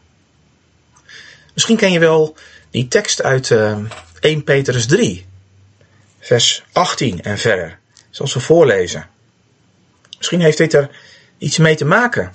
Misschien 1.54 1.76
ken 1.76 1.92
je 1.92 1.98
wel 1.98 2.36
die 2.70 2.88
tekst 2.88 3.22
uit 3.22 3.50
uh, 3.50 3.70
eh, 3.70 3.78
1 4.20 4.44
Petrus 4.44 4.86
3 4.86 5.26
vers 6.18 6.64
18 6.72 7.22
en 7.22 7.38
verder. 7.38 7.78
Zoals 8.10 8.34
we 8.34 8.40
voorlezen. 8.40 9.08
Misschien 10.16 10.40
heeft 10.40 10.58
dit 10.58 10.72
er 10.72 10.90
iets 11.38 11.58
mee 11.58 11.74
te 11.74 11.84
maken. 11.84 12.32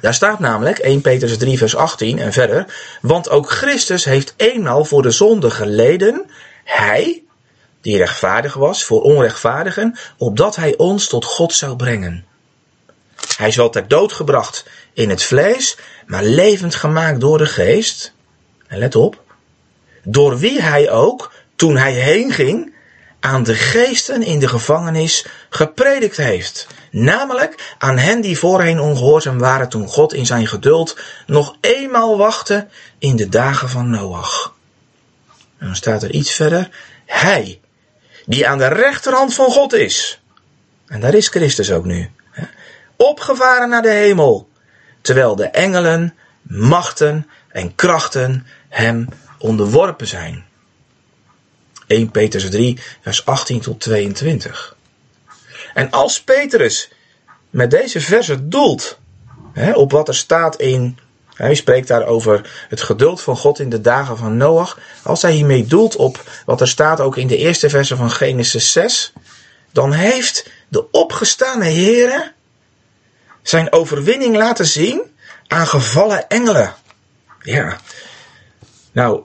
Daar 0.00 0.14
staat 0.14 0.38
namelijk 0.38 0.78
1 0.78 1.00
Petrus 1.00 1.38
3 1.38 1.58
vers 1.58 1.76
18 1.76 2.18
en 2.18 2.32
verder. 2.32 2.74
Want 3.00 3.30
ook 3.30 3.50
Christus 3.50 4.04
heeft 4.04 4.34
eenmaal 4.36 4.84
voor 4.84 5.02
de 5.02 5.10
zonde 5.10 5.50
geleden. 5.50 6.30
Hij, 6.64 7.22
die 7.80 7.96
rechtvaardig 7.96 8.54
was 8.54 8.84
voor 8.84 9.02
onrechtvaardigen, 9.02 9.98
opdat 10.16 10.56
hij 10.56 10.76
ons 10.76 11.08
tot 11.08 11.24
God 11.24 11.52
zou 11.52 11.76
brengen. 11.76 12.24
Hij 13.36 13.52
wel 13.52 13.70
ter 13.70 13.88
dood 13.88 14.12
gebracht 14.12 14.64
in 14.92 15.10
het 15.10 15.22
vlees, 15.22 15.76
maar 16.06 16.22
levend 16.22 16.74
gemaakt 16.74 17.20
door 17.20 17.38
de 17.38 17.46
geest. 17.46 18.12
En 18.66 18.78
let 18.78 18.96
op, 18.96 19.22
door 20.02 20.38
wie 20.38 20.62
hij 20.62 20.90
ook, 20.90 21.32
toen 21.56 21.76
hij 21.76 21.92
heen 21.92 22.32
ging, 22.32 22.74
aan 23.20 23.42
de 23.42 23.54
geesten 23.54 24.22
in 24.22 24.38
de 24.38 24.48
gevangenis 24.48 25.26
gepredikt 25.50 26.16
heeft. 26.16 26.66
Namelijk 26.90 27.74
aan 27.78 27.98
hen 27.98 28.20
die 28.20 28.38
voorheen 28.38 28.80
ongehoorzaam 28.80 29.38
waren 29.38 29.68
toen 29.68 29.88
God 29.88 30.12
in 30.14 30.26
zijn 30.26 30.46
geduld 30.46 30.98
nog 31.26 31.56
eenmaal 31.60 32.16
wachtte 32.16 32.68
in 32.98 33.16
de 33.16 33.28
dagen 33.28 33.68
van 33.68 33.90
Noach. 33.90 34.54
En 35.58 35.66
dan 35.66 35.76
staat 35.76 36.02
er 36.02 36.10
iets 36.10 36.30
verder. 36.30 36.70
Hij, 37.06 37.60
die 38.26 38.48
aan 38.48 38.58
de 38.58 38.68
rechterhand 38.68 39.34
van 39.34 39.50
God 39.50 39.72
is. 39.72 40.20
En 40.86 41.00
daar 41.00 41.14
is 41.14 41.28
Christus 41.28 41.72
ook 41.72 41.84
nu. 41.84 42.10
Opgevaren 43.02 43.68
naar 43.68 43.82
de 43.82 43.90
hemel. 43.90 44.48
Terwijl 45.00 45.36
de 45.36 45.44
engelen, 45.44 46.14
machten 46.42 47.26
en 47.48 47.74
krachten 47.74 48.46
hem 48.68 49.08
onderworpen 49.38 50.06
zijn. 50.06 50.44
1 51.86 52.10
Petrus 52.10 52.50
3, 52.50 52.78
vers 53.00 53.26
18 53.26 53.60
tot 53.60 53.80
22. 53.80 54.76
En 55.74 55.90
als 55.90 56.22
Petrus 56.22 56.90
met 57.50 57.70
deze 57.70 58.00
versen 58.00 58.50
doelt 58.50 58.98
hè, 59.52 59.72
op 59.72 59.90
wat 59.90 60.08
er 60.08 60.14
staat 60.14 60.56
in. 60.56 60.98
Hij 61.34 61.54
spreekt 61.54 61.88
daar 61.88 62.06
over 62.06 62.50
het 62.68 62.80
geduld 62.80 63.20
van 63.20 63.36
God 63.36 63.58
in 63.58 63.68
de 63.68 63.80
dagen 63.80 64.16
van 64.16 64.36
Noach. 64.36 64.78
Als 65.02 65.22
hij 65.22 65.32
hiermee 65.32 65.64
doelt 65.64 65.96
op 65.96 66.42
wat 66.44 66.60
er 66.60 66.68
staat 66.68 67.00
ook 67.00 67.16
in 67.16 67.26
de 67.26 67.36
eerste 67.36 67.68
versen 67.68 67.96
van 67.96 68.10
Genesis 68.10 68.72
6, 68.72 69.12
dan 69.72 69.92
heeft 69.92 70.50
de 70.68 70.90
opgestane 70.90 71.64
Heere 71.64 72.32
zijn 73.42 73.72
overwinning 73.72 74.36
laten 74.36 74.66
zien 74.66 75.02
aan 75.46 75.66
gevallen 75.66 76.28
engelen. 76.28 76.74
Ja. 77.42 77.80
Nou, 78.92 79.22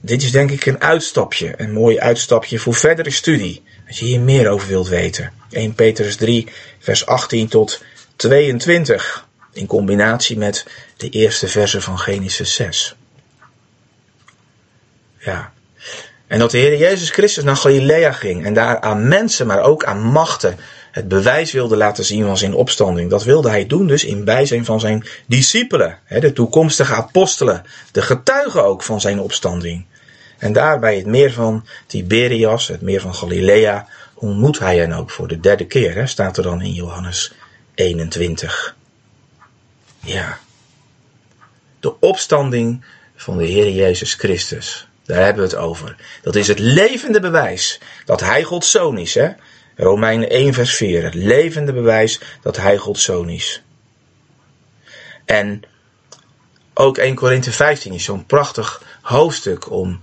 dit 0.00 0.22
is 0.22 0.30
denk 0.30 0.50
ik 0.50 0.66
een 0.66 0.80
uitstapje, 0.80 1.54
een 1.56 1.72
mooi 1.72 1.98
uitstapje 1.98 2.58
voor 2.58 2.74
verdere 2.74 3.10
studie. 3.10 3.62
Als 3.88 3.98
je 3.98 4.04
hier 4.04 4.20
meer 4.20 4.48
over 4.48 4.68
wilt 4.68 4.88
weten. 4.88 5.32
1 5.50 5.74
Petrus 5.74 6.16
3, 6.16 6.48
vers 6.78 7.06
18 7.06 7.48
tot 7.48 7.82
22. 8.16 9.26
In 9.52 9.66
combinatie 9.66 10.36
met 10.36 10.66
de 10.96 11.08
eerste 11.08 11.48
versen 11.48 11.82
van 11.82 11.98
Genesis 11.98 12.54
6. 12.54 12.96
Ja. 15.18 15.52
En 16.26 16.38
dat 16.38 16.50
de 16.50 16.58
Heer 16.58 16.78
Jezus 16.78 17.10
Christus 17.10 17.44
naar 17.44 17.56
Galilea 17.56 18.12
ging 18.12 18.44
en 18.44 18.54
daar 18.54 18.80
aan 18.80 19.08
mensen, 19.08 19.46
maar 19.46 19.60
ook 19.60 19.84
aan 19.84 20.00
machten, 20.00 20.58
het 20.92 21.08
bewijs 21.08 21.52
wilde 21.52 21.76
laten 21.76 22.04
zien 22.04 22.24
van 22.24 22.38
zijn 22.38 22.54
opstanding. 22.54 23.10
Dat 23.10 23.24
wilde 23.24 23.48
hij 23.48 23.66
doen 23.66 23.86
dus 23.86 24.04
in 24.04 24.24
bijzijn 24.24 24.64
van 24.64 24.80
zijn 24.80 25.06
discipelen, 25.26 25.98
de 26.08 26.32
toekomstige 26.32 26.94
apostelen, 26.94 27.64
de 27.92 28.02
getuigen 28.02 28.64
ook 28.64 28.82
van 28.82 29.00
zijn 29.00 29.20
opstanding. 29.20 29.84
En 30.38 30.52
daar 30.52 30.78
bij 30.78 30.96
het 30.96 31.06
meer 31.06 31.32
van 31.32 31.66
Tiberias, 31.86 32.68
het 32.68 32.80
meer 32.80 33.00
van 33.00 33.14
Galilea, 33.14 33.86
ontmoet 34.14 34.58
hij 34.58 34.78
hen 34.78 34.92
ook 34.92 35.10
voor 35.10 35.28
de 35.28 35.40
derde 35.40 35.66
keer, 35.66 36.08
staat 36.08 36.36
er 36.36 36.42
dan 36.42 36.60
in 36.60 36.72
Johannes 36.72 37.32
21. 37.74 38.76
Ja. 40.00 40.38
De 41.80 42.00
opstanding 42.00 42.84
van 43.16 43.38
de 43.38 43.44
Heer 43.44 43.70
Jezus 43.70 44.14
Christus. 44.14 44.88
Daar 45.04 45.24
hebben 45.24 45.42
we 45.42 45.50
het 45.50 45.58
over. 45.58 45.96
Dat 46.22 46.36
is 46.36 46.48
het 46.48 46.58
levende 46.58 47.20
bewijs 47.20 47.80
dat 48.04 48.20
Hij 48.20 48.42
Gods 48.42 48.70
Zoon 48.70 48.98
is. 48.98 49.14
Hè? 49.14 49.28
Romeinen 49.76 50.30
1 50.30 50.54
vers 50.54 50.74
4. 50.74 51.04
Het 51.04 51.14
levende 51.14 51.72
bewijs 51.72 52.20
dat 52.42 52.56
Hij 52.56 52.76
Gods 52.76 53.04
Zoon 53.04 53.28
is. 53.28 53.62
En 55.24 55.62
ook 56.74 56.98
1 56.98 57.14
Korinthe 57.14 57.52
15 57.52 57.92
is 57.92 58.04
zo'n 58.04 58.26
prachtig 58.26 58.82
hoofdstuk 59.02 59.70
om 59.70 60.00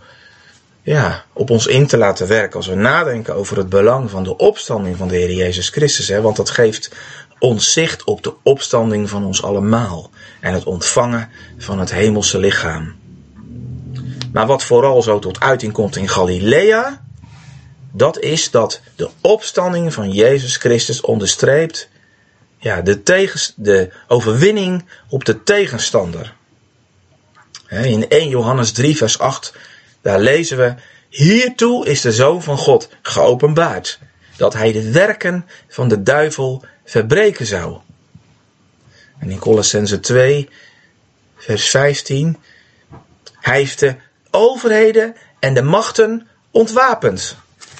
ja, 0.81 1.25
op 1.33 1.49
ons 1.49 1.67
in 1.67 1.87
te 1.87 1.97
laten 1.97 2.27
werken. 2.27 2.55
Als 2.55 2.67
we 2.67 2.75
nadenken 2.75 3.35
over 3.35 3.57
het 3.57 3.69
belang 3.69 4.09
van 4.09 4.23
de 4.23 4.37
opstanding 4.37 4.97
van 4.97 5.07
de 5.07 5.15
Heer 5.15 5.33
Jezus 5.33 5.69
Christus. 5.69 6.07
Hè, 6.07 6.21
want 6.21 6.35
dat 6.35 6.49
geeft 6.49 6.91
ons 7.39 7.73
zicht 7.73 8.03
op 8.03 8.23
de 8.23 8.33
opstanding 8.43 9.09
van 9.09 9.25
ons 9.25 9.43
allemaal. 9.43 10.09
En 10.39 10.53
het 10.53 10.63
ontvangen 10.63 11.29
van 11.57 11.79
het 11.79 11.91
hemelse 11.91 12.39
lichaam. 12.39 12.95
Maar 14.33 14.47
wat 14.47 14.63
vooral 14.63 15.01
zo 15.01 15.19
tot 15.19 15.39
uiting 15.39 15.73
komt 15.73 15.95
in 15.95 16.09
Galilea. 16.09 17.01
Dat 17.91 18.19
is 18.19 18.51
dat 18.51 18.81
de 18.95 19.09
opstanding 19.21 19.93
van 19.93 20.11
Jezus 20.11 20.57
Christus 20.57 21.01
onderstreept 21.01 21.89
ja, 22.57 22.81
de, 22.81 23.03
de 23.55 23.91
overwinning 24.07 24.85
op 25.09 25.25
de 25.25 25.43
tegenstander. 25.43 26.33
In 27.69 28.09
1 28.09 28.29
Johannes 28.29 28.71
3, 28.71 28.97
vers 28.97 29.19
8 29.19 29.53
daar 30.01 30.19
lezen 30.19 30.57
we, 30.57 30.73
hiertoe 31.09 31.85
is 31.85 32.01
de 32.01 32.11
Zoon 32.11 32.43
van 32.43 32.57
God 32.57 32.89
geopenbaard, 33.01 33.99
dat 34.37 34.53
hij 34.53 34.71
de 34.71 34.91
werken 34.91 35.45
van 35.67 35.87
de 35.87 36.03
duivel 36.03 36.63
verbreken 36.85 37.45
zou. 37.45 37.77
En 39.19 39.29
in 39.29 39.39
Colossense 39.39 39.99
2, 39.99 40.49
vers 41.35 41.69
15, 41.69 42.37
hij 43.33 43.57
heeft 43.57 43.79
de 43.79 43.95
overheden 44.31 45.15
en 45.39 45.53
de 45.53 45.61
machten 45.61 46.27
ontwapend 46.51 47.37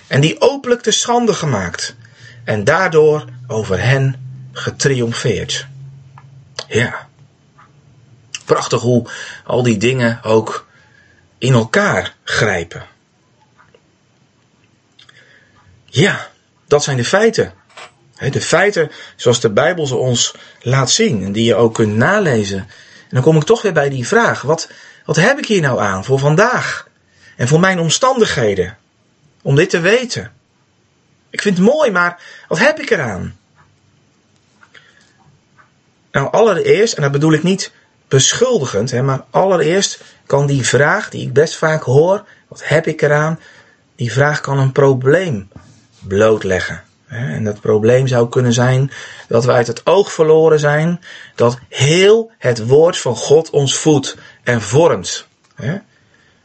en 0.10 0.22
die 0.22 0.42
openlijk 0.42 0.82
te 0.82 0.92
schande 0.92 1.34
gemaakt 1.34 1.96
en 2.44 2.64
daardoor 2.64 3.26
over 3.48 3.82
hen 3.82 4.28
getriomfeerd. 4.52 5.68
Ja. 6.68 7.08
Prachtig 8.46 8.82
hoe 8.82 9.10
al 9.44 9.64
die 9.64 9.78
dingen 9.78 10.24
ook 10.24 10.68
in 11.38 11.54
elkaar 11.54 12.16
grijpen. 12.24 12.86
Ja, 15.86 16.30
dat 16.68 16.84
zijn 16.84 16.98
de 16.98 17.06
feiten. 17.06 17.54
De 18.32 18.42
feiten 18.42 18.92
zoals 19.16 19.40
de 19.40 19.50
Bijbel 19.50 19.88
ze 19.88 19.96
ons 19.96 20.34
laat 20.62 20.92
zien 20.92 21.24
en 21.24 21.32
die 21.32 21.44
je 21.44 21.56
ook 21.56 21.74
kunt 21.74 21.96
nalezen. 21.96 22.58
En 22.58 22.68
dan 23.10 23.22
kom 23.22 23.36
ik 23.36 23.44
toch 23.44 23.62
weer 23.62 23.74
bij 23.74 23.90
die 23.90 24.08
vraag: 24.08 24.42
wat, 24.42 24.70
wat 25.06 25.16
heb 25.16 25.38
ik 25.38 25.46
hier 25.46 25.62
nou 25.62 25.80
aan 25.80 26.06
voor 26.06 26.20
vandaag 26.20 26.88
en 27.36 27.48
voor 27.48 27.60
mijn 27.60 27.80
omstandigheden 27.80 28.78
om 29.42 29.56
dit 29.56 29.70
te 29.70 29.80
weten? 29.80 30.32
Ik 31.30 31.42
vind 31.42 31.58
het 31.58 31.66
mooi, 31.66 31.92
maar 31.92 32.22
wat 32.48 32.60
heb 32.60 32.80
ik 32.80 32.90
eraan? 32.90 33.38
Nou, 36.12 36.32
allereerst, 36.32 36.94
en 36.94 37.02
dat 37.02 37.12
bedoel 37.12 37.34
ik 37.34 37.44
niet 37.44 37.72
beschuldigend, 38.08 38.92
hè, 38.92 39.02
maar 39.02 39.24
allereerst 39.30 40.04
kan 40.26 40.48
die 40.48 40.66
vraag, 40.66 41.10
die 41.10 41.22
ik 41.22 41.34
best 41.34 41.56
vaak 41.56 41.84
hoor, 41.84 42.26
wat 42.48 42.68
heb 42.68 42.88
ik 42.88 43.02
eraan? 43.02 43.40
Die 43.96 44.12
vraag 44.12 44.42
kan 44.42 44.58
een 44.58 44.72
probleem 44.72 45.50
blootleggen. 46.00 46.84
En 47.08 47.44
dat 47.44 47.62
probleem 47.62 48.08
zou 48.08 48.30
kunnen 48.30 48.54
zijn 48.54 48.92
dat 49.28 49.46
we 49.46 49.52
uit 49.52 49.68
het 49.68 49.86
oog 49.86 50.12
verloren 50.12 50.60
zijn 50.60 51.02
dat 51.36 51.58
heel 51.70 52.32
het 52.38 52.68
woord 52.68 52.98
van 52.98 53.16
God 53.16 53.50
ons 53.50 53.78
voedt 53.78 54.18
en 54.44 54.62
vormt. 54.62 55.28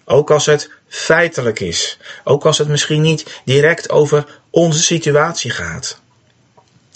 Ook 0.05 0.31
als 0.31 0.47
het 0.47 0.71
feitelijk 0.95 1.61
is. 1.61 1.99
Ook 2.25 2.47
als 2.47 2.59
het 2.59 2.69
misschien 2.69 3.03
niet 3.03 3.41
direct 3.45 3.91
over 3.91 4.41
onze 4.51 4.83
situatie 4.83 5.51
gaat. 5.51 6.03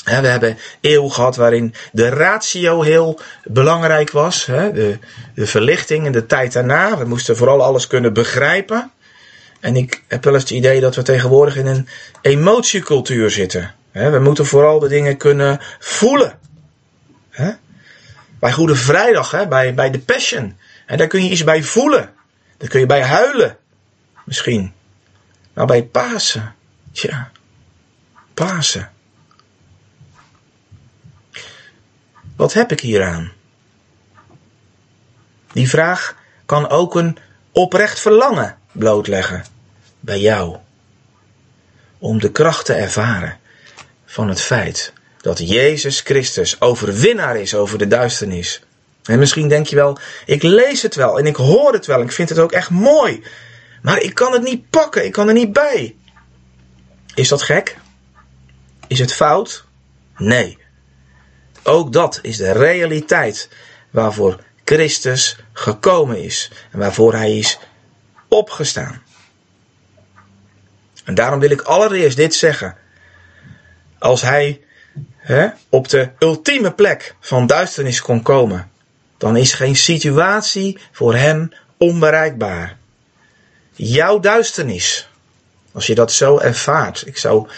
We 0.04 0.12
hebben 0.12 0.58
eeuw 0.80 1.08
gehad 1.08 1.36
waarin 1.36 1.74
de 1.92 2.08
ratio 2.08 2.82
heel 2.82 3.20
belangrijk 3.44 4.10
was. 4.10 4.44
De, 4.44 4.98
de 5.34 5.46
verlichting 5.46 6.06
en 6.06 6.12
de 6.12 6.26
tijd 6.26 6.52
daarna. 6.52 6.98
We 6.98 7.04
moesten 7.04 7.36
vooral 7.36 7.62
alles 7.62 7.86
kunnen 7.86 8.12
begrijpen. 8.12 8.90
En 9.60 9.76
ik 9.76 10.02
heb 10.08 10.24
wel 10.24 10.34
eens 10.34 10.42
het 10.42 10.52
idee 10.52 10.80
dat 10.80 10.94
we 10.94 11.02
tegenwoordig 11.02 11.56
in 11.56 11.66
een 11.66 11.88
emotiecultuur 12.20 13.30
zitten. 13.30 13.74
We 13.92 14.18
moeten 14.18 14.46
vooral 14.46 14.78
de 14.78 14.88
dingen 14.88 15.16
kunnen 15.16 15.60
voelen. 15.78 16.38
Bij 18.38 18.52
Goede 18.52 18.74
Vrijdag, 18.74 19.48
bij, 19.48 19.74
bij 19.74 19.90
de 19.90 19.98
Passion. 19.98 20.56
Daar 20.86 21.06
kun 21.06 21.24
je 21.24 21.30
iets 21.30 21.44
bij 21.44 21.62
voelen. 21.62 22.10
Daar 22.56 22.68
kun 22.68 22.80
je 22.80 22.86
bij 22.86 23.02
huilen. 23.02 23.56
Misschien. 24.28 24.72
Maar 25.52 25.66
bij 25.66 25.84
Pasen. 25.84 26.54
Tja. 26.92 27.30
Pasen. 28.34 28.92
Wat 32.36 32.52
heb 32.52 32.72
ik 32.72 32.80
hieraan? 32.80 33.32
Die 35.52 35.68
vraag 35.68 36.16
kan 36.46 36.68
ook 36.68 36.94
een 36.94 37.18
oprecht 37.52 38.00
verlangen 38.00 38.58
blootleggen 38.72 39.44
bij 40.00 40.20
jou. 40.20 40.56
Om 41.98 42.20
de 42.20 42.32
kracht 42.32 42.64
te 42.64 42.74
ervaren 42.74 43.38
van 44.04 44.28
het 44.28 44.40
feit 44.40 44.92
dat 45.20 45.48
Jezus 45.48 46.00
Christus 46.00 46.60
overwinnaar 46.60 47.36
is 47.36 47.54
over 47.54 47.78
de 47.78 47.86
duisternis. 47.86 48.62
En 49.02 49.18
misschien 49.18 49.48
denk 49.48 49.66
je 49.66 49.76
wel, 49.76 49.98
ik 50.26 50.42
lees 50.42 50.82
het 50.82 50.94
wel 50.94 51.18
en 51.18 51.26
ik 51.26 51.36
hoor 51.36 51.72
het 51.72 51.86
wel 51.86 52.00
ik 52.00 52.12
vind 52.12 52.28
het 52.28 52.38
ook 52.38 52.52
echt 52.52 52.70
mooi. 52.70 53.22
Maar 53.82 54.00
ik 54.00 54.14
kan 54.14 54.32
het 54.32 54.42
niet 54.42 54.70
pakken, 54.70 55.04
ik 55.04 55.12
kan 55.12 55.28
er 55.28 55.34
niet 55.34 55.52
bij. 55.52 55.96
Is 57.14 57.28
dat 57.28 57.42
gek? 57.42 57.76
Is 58.86 58.98
het 58.98 59.14
fout? 59.14 59.64
Nee. 60.16 60.58
Ook 61.62 61.92
dat 61.92 62.18
is 62.22 62.36
de 62.36 62.52
realiteit 62.52 63.48
waarvoor 63.90 64.40
Christus 64.64 65.38
gekomen 65.52 66.22
is 66.22 66.50
en 66.70 66.78
waarvoor 66.78 67.14
hij 67.14 67.38
is 67.38 67.58
opgestaan. 68.28 69.02
En 71.04 71.14
daarom 71.14 71.40
wil 71.40 71.50
ik 71.50 71.60
allereerst 71.60 72.16
dit 72.16 72.34
zeggen. 72.34 72.76
Als 73.98 74.22
hij 74.22 74.60
hè, 75.16 75.48
op 75.68 75.88
de 75.88 76.10
ultieme 76.18 76.72
plek 76.72 77.14
van 77.20 77.46
duisternis 77.46 78.00
kon 78.00 78.22
komen, 78.22 78.70
dan 79.18 79.36
is 79.36 79.52
geen 79.52 79.76
situatie 79.76 80.78
voor 80.92 81.14
hem 81.14 81.52
onbereikbaar. 81.76 82.76
Jouw 83.80 84.20
duisternis, 84.20 85.08
als 85.72 85.86
je 85.86 85.94
dat 85.94 86.12
zo 86.12 86.38
ervaart, 86.38 87.06
ik 87.06 87.16
zou 87.16 87.48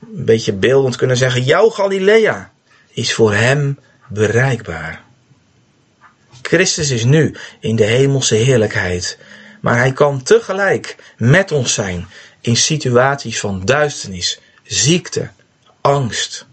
een 0.00 0.24
beetje 0.24 0.52
beeldend 0.52 0.96
kunnen 0.96 1.16
zeggen, 1.16 1.42
jouw 1.42 1.68
Galilea 1.68 2.52
is 2.90 3.14
voor 3.14 3.34
hem 3.34 3.78
bereikbaar. 4.06 5.02
Christus 6.42 6.90
is 6.90 7.04
nu 7.04 7.36
in 7.60 7.76
de 7.76 7.84
hemelse 7.84 8.34
heerlijkheid, 8.34 9.18
maar 9.60 9.76
hij 9.76 9.92
kan 9.92 10.22
tegelijk 10.22 10.96
met 11.16 11.52
ons 11.52 11.74
zijn 11.74 12.08
in 12.40 12.56
situaties 12.56 13.40
van 13.40 13.64
duisternis, 13.64 14.40
ziekte, 14.62 15.30
angst, 15.80 16.46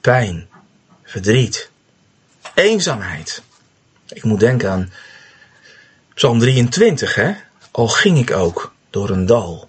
pijn, 0.00 0.48
verdriet, 1.04 1.70
eenzaamheid. 2.54 3.42
Ik 4.08 4.24
moet 4.24 4.40
denken 4.40 4.70
aan 4.70 4.92
Psalm 6.14 6.38
23, 6.38 7.14
hè? 7.14 7.34
Al 7.74 7.88
ging 7.88 8.18
ik 8.18 8.30
ook 8.30 8.72
door 8.90 9.10
een 9.10 9.26
dal, 9.26 9.68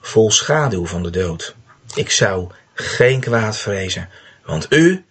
vol 0.00 0.30
schaduw 0.30 0.86
van 0.86 1.02
de 1.02 1.10
dood. 1.10 1.54
Ik 1.94 2.10
zou 2.10 2.50
geen 2.74 3.20
kwaad 3.20 3.56
vrezen, 3.56 4.08
want 4.44 4.66
u 4.72 5.04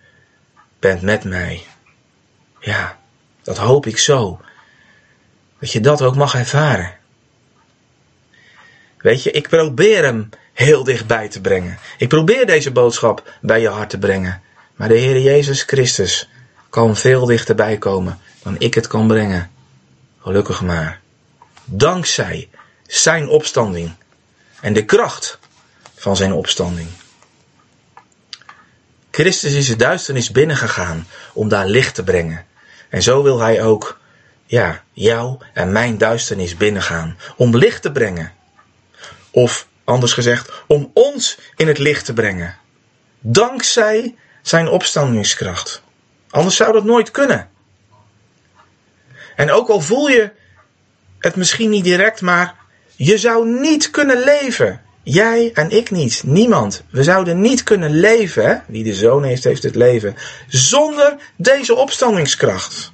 bent 0.80 1.02
met 1.02 1.24
mij. 1.24 1.66
Ja, 2.60 3.00
dat 3.44 3.58
hoop 3.58 3.86
ik 3.86 3.98
zo. 3.98 4.42
Dat 5.60 5.72
je 5.72 5.80
dat 5.80 6.02
ook 6.02 6.16
mag 6.16 6.36
ervaren. 6.36 6.98
Weet 8.98 9.24
je, 9.24 9.32
ik 9.32 9.50
probeer 9.50 10.04
hem 10.04 10.30
heel 10.54 10.84
dichtbij 10.84 11.30
te 11.30 11.42
brengen. 11.42 11.80
Ik 11.98 12.08
probeer 12.08 12.46
deze 12.46 12.72
boodschap 12.72 13.34
bij 13.42 13.62
je 13.62 13.70
hart 13.70 13.90
te 13.90 13.98
brengen. 13.98 14.42
Maar 14.76 14.88
de 14.88 14.98
Heer 14.98 15.20
Jezus 15.20 15.64
Christus 15.64 16.30
kan 16.70 16.96
veel 16.96 17.26
dichterbij 17.26 17.78
komen 17.78 18.20
dan 18.44 18.56
ik 18.60 18.74
het 18.74 18.88
kan 18.88 19.08
brengen. 19.08 19.52
Gelukkig 20.22 20.62
maar. 20.62 21.02
Dankzij 21.72 22.50
zijn 22.88 23.28
opstanding 23.28 23.92
en 24.62 24.74
de 24.74 24.86
kracht 24.86 25.40
van 25.96 26.16
zijn 26.16 26.34
opstanding. 26.34 26.90
Christus 29.12 29.54
is 29.54 29.68
de 29.68 29.76
duisternis 29.76 30.32
binnengegaan 30.32 31.08
om 31.34 31.50
daar 31.50 31.68
licht 31.68 31.96
te 31.96 32.04
brengen. 32.04 32.46
En 32.90 33.02
zo 33.02 33.24
wil 33.24 33.40
hij 33.40 33.64
ook, 33.64 34.00
ja, 34.46 34.84
jou 34.94 35.38
en 35.54 35.72
mijn 35.72 35.98
duisternis 35.98 36.58
binnengaan. 36.58 37.18
Om 37.36 37.58
licht 37.58 37.82
te 37.82 37.92
brengen. 37.92 38.34
Of 39.32 39.68
anders 39.84 40.14
gezegd, 40.14 40.52
om 40.68 40.92
ons 40.94 41.38
in 41.56 41.68
het 41.68 41.78
licht 41.78 42.06
te 42.06 42.14
brengen. 42.14 42.58
Dankzij 43.20 44.16
zijn 44.42 44.68
opstandingskracht. 44.68 45.82
Anders 46.30 46.56
zou 46.56 46.74
dat 46.74 46.84
nooit 46.84 47.12
kunnen. 47.12 47.50
En 49.36 49.52
ook 49.52 49.70
al 49.70 49.82
voel 49.82 50.08
je 50.08 50.32
het 51.20 51.36
misschien 51.36 51.70
niet 51.70 51.84
direct, 51.84 52.22
maar 52.22 52.56
je 52.96 53.18
zou 53.18 53.48
niet 53.48 53.90
kunnen 53.90 54.24
leven. 54.24 54.82
Jij 55.04 55.52
en 55.54 55.70
ik 55.70 55.92
niet. 55.92 56.24
Niemand. 56.26 56.84
We 56.90 57.04
zouden 57.04 57.42
niet 57.42 57.64
kunnen 57.64 58.00
leven. 58.00 58.64
Wie 58.68 58.84
de 58.84 58.94
zoon 58.94 59.24
heeft, 59.24 59.44
heeft 59.44 59.64
het 59.64 59.76
leven. 59.76 60.16
Zonder 60.48 61.16
deze 61.36 61.76
opstandingskracht. 61.76 62.92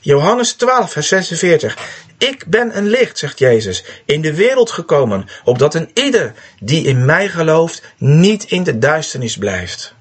Johannes 0.00 0.52
12, 0.52 0.92
vers 0.92 1.08
46. 1.08 1.78
Ik 2.18 2.46
ben 2.46 2.76
een 2.76 2.88
licht, 2.88 3.18
zegt 3.18 3.38
Jezus, 3.38 3.84
in 4.04 4.20
de 4.20 4.34
wereld 4.34 4.70
gekomen, 4.70 5.28
opdat 5.44 5.74
een 5.74 5.90
ieder 5.94 6.34
die 6.60 6.84
in 6.84 7.04
mij 7.04 7.28
gelooft 7.28 7.82
niet 7.96 8.44
in 8.44 8.62
de 8.62 8.78
duisternis 8.78 9.36
blijft. 9.36 9.94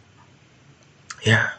Ja. 1.19 1.53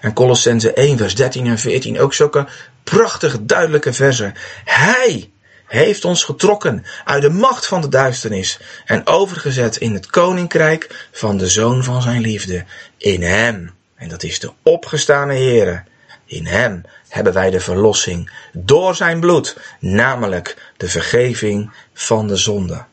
En 0.00 0.12
Colossense 0.12 0.72
1, 0.72 0.98
vers 0.98 1.14
13 1.14 1.46
en 1.46 1.58
14, 1.58 1.98
ook 2.00 2.14
zulke 2.14 2.46
prachtige, 2.88 3.44
duidelijke 3.44 3.92
versen. 3.92 4.34
Hij 4.64 5.30
heeft 5.66 6.04
ons 6.04 6.24
getrokken 6.24 6.84
uit 7.04 7.22
de 7.22 7.30
macht 7.30 7.66
van 7.66 7.80
de 7.80 7.88
duisternis 7.88 8.60
en 8.84 9.06
overgezet 9.06 9.76
in 9.76 9.94
het 9.94 10.06
koninkrijk 10.06 11.08
van 11.12 11.36
de 11.36 11.48
Zoon 11.48 11.84
van 11.84 12.02
zijn 12.02 12.20
liefde. 12.20 12.64
In 12.96 13.22
Hem, 13.22 13.74
en 13.94 14.08
dat 14.08 14.22
is 14.22 14.40
de 14.40 14.52
opgestane 14.62 15.34
Heere, 15.34 15.82
in 16.24 16.46
Hem 16.46 16.82
hebben 17.08 17.32
wij 17.32 17.50
de 17.50 17.60
verlossing 17.60 18.30
door 18.52 18.94
zijn 18.94 19.20
bloed, 19.20 19.56
namelijk 19.80 20.72
de 20.76 20.88
vergeving 20.88 21.70
van 21.92 22.26
de 22.26 22.36
zonde. 22.36 22.84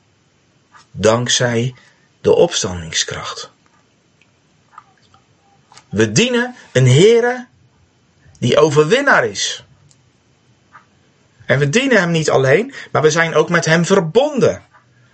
Dankzij 0.91 1.73
de 2.21 2.35
opstandingskracht. 2.35 3.49
We 5.89 6.11
dienen 6.11 6.55
een 6.71 6.87
Heere 6.87 7.47
die 8.39 8.57
overwinnaar 8.57 9.25
is. 9.25 9.64
En 11.45 11.59
we 11.59 11.69
dienen 11.69 11.97
Hem 11.97 12.11
niet 12.11 12.29
alleen, 12.29 12.73
maar 12.91 13.01
we 13.01 13.11
zijn 13.11 13.35
ook 13.35 13.49
met 13.49 13.65
Hem 13.65 13.85
verbonden. 13.85 14.61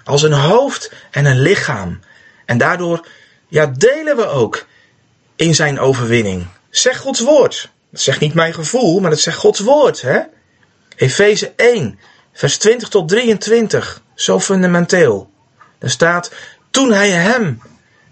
Als 0.03 0.23
een 0.23 0.33
hoofd 0.33 0.91
en 1.11 1.25
een 1.25 1.41
lichaam. 1.41 1.99
En 2.45 2.57
daardoor 2.57 3.07
ja, 3.47 3.65
delen 3.65 4.15
we 4.15 4.25
ook 4.25 4.65
in 5.35 5.55
Zijn 5.55 5.79
overwinning. 5.79 6.47
Zeg 6.69 6.97
Gods 6.97 7.19
woord. 7.19 7.69
Dat 7.91 8.01
zegt 8.01 8.19
niet 8.19 8.33
mijn 8.33 8.53
gevoel, 8.53 8.99
maar 8.99 9.09
dat 9.09 9.19
zegt 9.19 9.37
Gods 9.37 9.59
woord. 9.59 10.01
Hè? 10.01 10.19
Efeze 10.95 11.53
1, 11.55 11.99
vers 12.33 12.57
20 12.57 12.89
tot 12.89 13.09
23. 13.09 14.01
Zo 14.15 14.39
fundamenteel. 14.39 15.29
Er 15.79 15.89
staat, 15.89 16.31
toen 16.69 16.91
hij 16.91 17.09
hem 17.09 17.61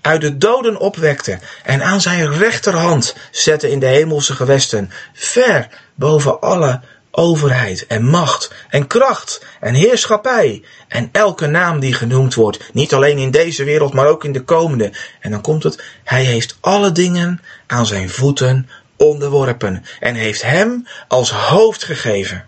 uit 0.01 0.21
de 0.21 0.37
doden 0.37 0.77
opwekte 0.77 1.39
en 1.63 1.83
aan 1.83 2.01
zijn 2.01 2.37
rechterhand 2.37 3.15
zette 3.31 3.71
in 3.71 3.79
de 3.79 3.85
hemelse 3.85 4.33
gewesten, 4.33 4.91
ver 5.13 5.67
boven 5.95 6.41
alle 6.41 6.81
overheid 7.11 7.87
en 7.87 8.05
macht 8.05 8.53
en 8.69 8.87
kracht 8.87 9.45
en 9.59 9.73
heerschappij 9.73 10.63
en 10.87 11.09
elke 11.11 11.47
naam 11.47 11.79
die 11.79 11.93
genoemd 11.93 12.33
wordt, 12.33 12.73
niet 12.73 12.93
alleen 12.93 13.17
in 13.17 13.31
deze 13.31 13.63
wereld, 13.63 13.93
maar 13.93 14.07
ook 14.07 14.23
in 14.23 14.31
de 14.31 14.43
komende. 14.43 14.93
En 15.19 15.31
dan 15.31 15.41
komt 15.41 15.63
het, 15.63 15.83
hij 16.03 16.23
heeft 16.23 16.57
alle 16.59 16.91
dingen 16.91 17.41
aan 17.67 17.85
zijn 17.85 18.09
voeten 18.09 18.69
onderworpen 18.97 19.85
en 19.99 20.15
heeft 20.15 20.41
hem 20.41 20.87
als 21.07 21.31
hoofd 21.31 21.83
gegeven. 21.83 22.47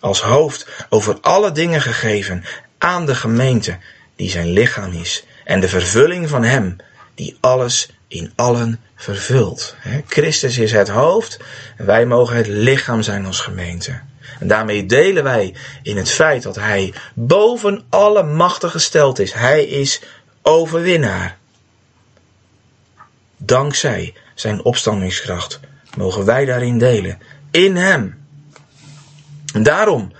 Als 0.00 0.20
hoofd 0.20 0.66
over 0.88 1.18
alle 1.20 1.52
dingen 1.52 1.80
gegeven 1.80 2.44
aan 2.78 3.06
de 3.06 3.14
gemeente 3.14 3.78
die 4.16 4.30
zijn 4.30 4.52
lichaam 4.52 4.92
is 4.92 5.24
en 5.44 5.60
de 5.60 5.68
vervulling 5.68 6.28
van 6.28 6.42
hem 6.42 6.76
die 7.14 7.36
alles 7.40 7.88
in 8.10 8.32
allen 8.36 8.80
vervult. 8.96 9.76
Christus 10.06 10.58
is 10.58 10.72
het 10.72 10.88
hoofd 10.88 11.38
en 11.76 11.86
wij 11.86 12.06
mogen 12.06 12.36
het 12.36 12.46
lichaam 12.46 13.02
zijn 13.02 13.26
als 13.26 13.40
gemeente. 13.40 14.00
En 14.40 14.48
daarmee 14.48 14.86
delen 14.86 15.22
wij 15.22 15.54
in 15.82 15.96
het 15.96 16.10
feit 16.10 16.42
dat 16.42 16.56
hij 16.56 16.94
boven 17.14 17.84
alle 17.88 18.22
machten 18.22 18.70
gesteld 18.70 19.18
is. 19.18 19.32
Hij 19.32 19.64
is 19.64 20.02
overwinnaar. 20.42 21.38
Dankzij 23.36 24.14
zijn 24.34 24.64
opstandingskracht 24.64 25.60
mogen 25.96 26.24
wij 26.24 26.44
daarin 26.44 26.78
delen. 26.78 27.18
In 27.50 27.76
hem. 27.76 28.26
En 29.54 29.62
daarom, 29.62 30.12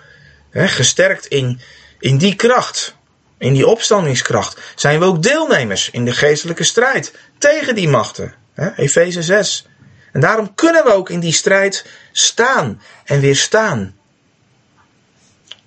gesterkt 0.52 1.26
in, 1.26 1.60
in 1.98 2.18
die 2.18 2.34
kracht, 2.34 2.96
in 3.40 3.52
die 3.52 3.66
opstandingskracht, 3.66 4.60
zijn 4.74 4.98
we 4.98 5.04
ook 5.04 5.22
deelnemers 5.22 5.90
in 5.90 6.04
de 6.04 6.12
geestelijke 6.12 6.64
strijd 6.64 7.14
tegen 7.38 7.74
die 7.74 7.88
machten. 7.88 8.34
Efeze 8.76 9.22
6. 9.22 9.66
En 10.12 10.20
daarom 10.20 10.54
kunnen 10.54 10.84
we 10.84 10.92
ook 10.92 11.10
in 11.10 11.20
die 11.20 11.32
strijd 11.32 11.86
staan 12.12 12.82
en 13.04 13.20
weerstaan. 13.20 13.96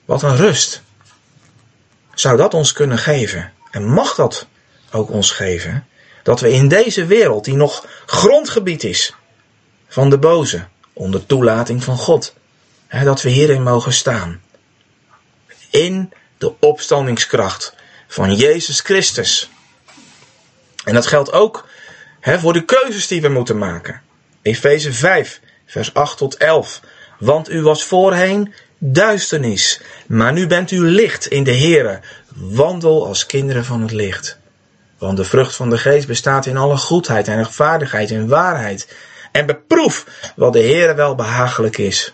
Wat 0.06 0.22
een 0.24 0.36
rust. 0.36 0.82
Zou 2.14 2.38
dat 2.38 2.54
ons 2.54 2.74
kunnen 2.74 2.98
geven? 2.98 3.54
En 3.72 3.86
mag 3.86 4.16
dat 4.16 4.48
ook 4.92 5.10
ons 5.10 5.32
geven? 5.32 5.88
Dat 6.24 6.40
we 6.40 6.52
in 6.52 6.68
deze 6.68 7.06
wereld, 7.06 7.46
die 7.46 7.56
nog 7.56 7.88
grondgebied 8.06 8.84
is 8.84 9.16
van 9.88 10.10
de 10.10 10.18
boze, 10.18 10.66
onder 10.94 11.26
toelating 11.26 11.84
van 11.84 11.98
God, 11.98 12.34
dat 13.04 13.22
we 13.22 13.30
hierin 13.30 13.64
mogen 13.64 13.94
staan. 13.94 14.42
In 15.70 16.14
de 16.44 16.54
opstandingskracht 16.60 17.76
van 18.08 18.36
Jezus 18.36 18.80
Christus. 18.80 19.50
En 20.86 20.94
dat 20.94 21.06
geldt 21.06 21.32
ook 21.32 21.68
voor 22.22 22.54
de 22.54 22.66
keuzes 22.66 23.08
die 23.08 23.22
we 23.22 23.30
moeten 23.30 23.58
maken. 23.58 24.02
Efeze 24.42 24.94
5, 24.94 25.40
vers 25.66 25.94
8 25.94 26.18
tot 26.18 26.38
11. 26.38 26.82
Want 27.20 27.50
u 27.50 27.62
was 27.62 27.84
voorheen 27.84 28.54
duisternis, 28.78 29.82
maar 30.08 30.34
nu 30.34 30.48
bent 30.48 30.72
u 30.72 30.80
licht 30.80 31.28
in 31.28 31.44
de 31.44 31.58
Here. 31.58 32.00
Wandel 32.36 33.08
als 33.08 33.26
kinderen 33.26 33.66
van 33.66 33.82
het 33.82 33.92
licht. 33.92 34.38
Want 34.98 35.18
de 35.18 35.26
vrucht 35.26 35.56
van 35.56 35.70
de 35.70 35.78
geest 35.78 36.08
bestaat 36.08 36.46
in 36.46 36.58
alle 36.58 36.78
goedheid 36.78 37.28
en 37.28 37.38
rechtvaardigheid 37.38 38.12
en 38.12 38.28
waarheid. 38.28 38.96
En 39.32 39.46
beproef 39.46 40.06
wat 40.36 40.54
de 40.54 40.60
Heere 40.60 40.94
wel 40.94 41.16
behagelijk 41.16 41.78
is. 41.78 42.14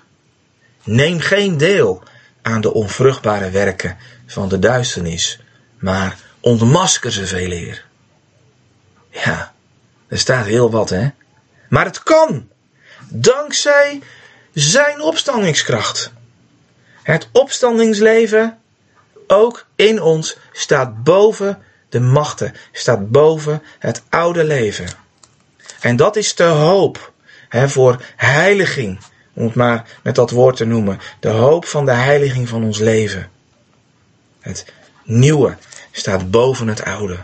Neem 0.84 1.20
geen 1.20 1.58
deel 1.58 2.04
aan 2.42 2.62
de 2.62 2.74
onvruchtbare 2.74 3.50
werken 3.50 3.98
van 4.30 4.50
de 4.50 4.60
duisternis, 4.60 5.40
maar 5.78 6.18
ontmasker 6.40 7.12
ze 7.12 7.28
veel 7.28 7.52
eer. 7.52 7.86
Ja, 9.10 9.54
er 10.08 10.20
staat 10.20 10.46
heel 10.46 10.72
wat, 10.72 10.90
hè? 10.90 11.10
Maar 11.70 11.86
het 11.86 12.04
kan, 12.04 12.48
dankzij 13.08 14.02
zijn 14.54 15.02
opstandingskracht. 15.02 16.12
Het 17.04 17.30
opstandingsleven, 17.32 18.58
ook 19.28 19.66
in 19.76 20.02
ons, 20.02 20.38
staat 20.52 21.04
boven 21.04 21.64
de 21.90 22.00
machten, 22.00 22.54
staat 22.72 23.12
boven 23.12 23.64
het 23.80 24.02
oude 24.10 24.44
leven. 24.44 24.88
En 25.80 25.96
dat 25.96 26.16
is 26.16 26.36
de 26.36 26.44
hoop 26.44 27.14
hè, 27.50 27.70
voor 27.70 28.02
heiliging, 28.16 29.00
om 29.34 29.46
het 29.46 29.56
maar 29.56 29.86
met 30.04 30.16
dat 30.16 30.32
woord 30.32 30.56
te 30.56 30.66
noemen. 30.66 31.00
De 31.20 31.30
hoop 31.30 31.66
van 31.66 31.86
de 31.86 31.92
heiliging 31.92 32.50
van 32.50 32.64
ons 32.64 32.78
leven. 32.78 33.30
Het 34.40 34.66
nieuwe 35.04 35.58
staat 35.92 36.32
boven 36.32 36.68
het 36.68 36.84
oude. 36.84 37.18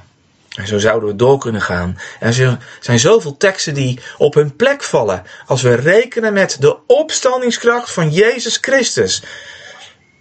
En 0.55 0.67
zo 0.67 0.77
zouden 0.77 1.09
we 1.09 1.15
door 1.15 1.37
kunnen 1.37 1.61
gaan. 1.61 1.97
Er 2.19 2.59
zijn 2.79 2.99
zoveel 2.99 3.37
teksten 3.37 3.73
die 3.73 3.99
op 4.17 4.33
hun 4.33 4.55
plek 4.55 4.83
vallen 4.83 5.23
als 5.45 5.61
we 5.61 5.73
rekenen 5.73 6.33
met 6.33 6.57
de 6.59 6.77
opstandingskracht 6.87 7.91
van 7.91 8.09
Jezus 8.09 8.57
Christus. 8.61 9.23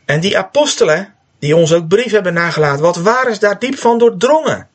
En 0.04 0.20
die 0.20 0.38
apostelen, 0.38 1.14
die 1.38 1.56
ons 1.56 1.72
ook 1.72 1.88
brief 1.88 2.10
hebben 2.10 2.34
nagelaten, 2.34 2.82
wat 2.82 2.96
waren 2.96 3.34
ze 3.34 3.40
daar 3.40 3.58
diep 3.58 3.78
van 3.78 3.98
doordrongen? 3.98 4.68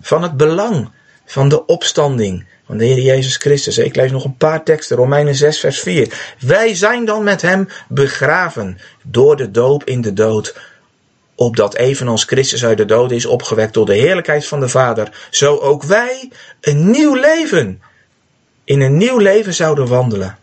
Van 0.00 0.22
het 0.22 0.36
belang 0.36 0.90
van 1.24 1.48
de 1.48 1.66
opstanding 1.66 2.46
van 2.66 2.76
de 2.76 2.84
Heer 2.84 3.02
Jezus 3.02 3.36
Christus. 3.36 3.78
Ik 3.78 3.96
lees 3.96 4.10
nog 4.10 4.24
een 4.24 4.36
paar 4.36 4.62
teksten, 4.62 4.96
Romeinen 4.96 5.34
6, 5.34 5.60
vers 5.60 5.80
4. 5.80 6.34
Wij 6.40 6.74
zijn 6.74 7.04
dan 7.04 7.22
met 7.22 7.42
hem 7.42 7.68
begraven 7.88 8.78
door 9.02 9.36
de 9.36 9.50
doop 9.50 9.84
in 9.84 10.00
de 10.00 10.12
dood 10.12 10.54
opdat 11.34 11.74
evenals 11.74 12.24
Christus 12.24 12.64
uit 12.64 12.76
de 12.76 12.84
dood 12.84 13.10
is 13.10 13.26
opgewekt 13.26 13.74
door 13.74 13.86
de 13.86 13.94
heerlijkheid 13.94 14.46
van 14.46 14.60
de 14.60 14.68
Vader, 14.68 15.26
zo 15.30 15.56
ook 15.56 15.82
wij 15.82 16.30
een 16.60 16.90
nieuw 16.90 17.14
leven, 17.14 17.82
in 18.64 18.80
een 18.80 18.96
nieuw 18.96 19.18
leven 19.18 19.54
zouden 19.54 19.86
wandelen. 19.86 20.38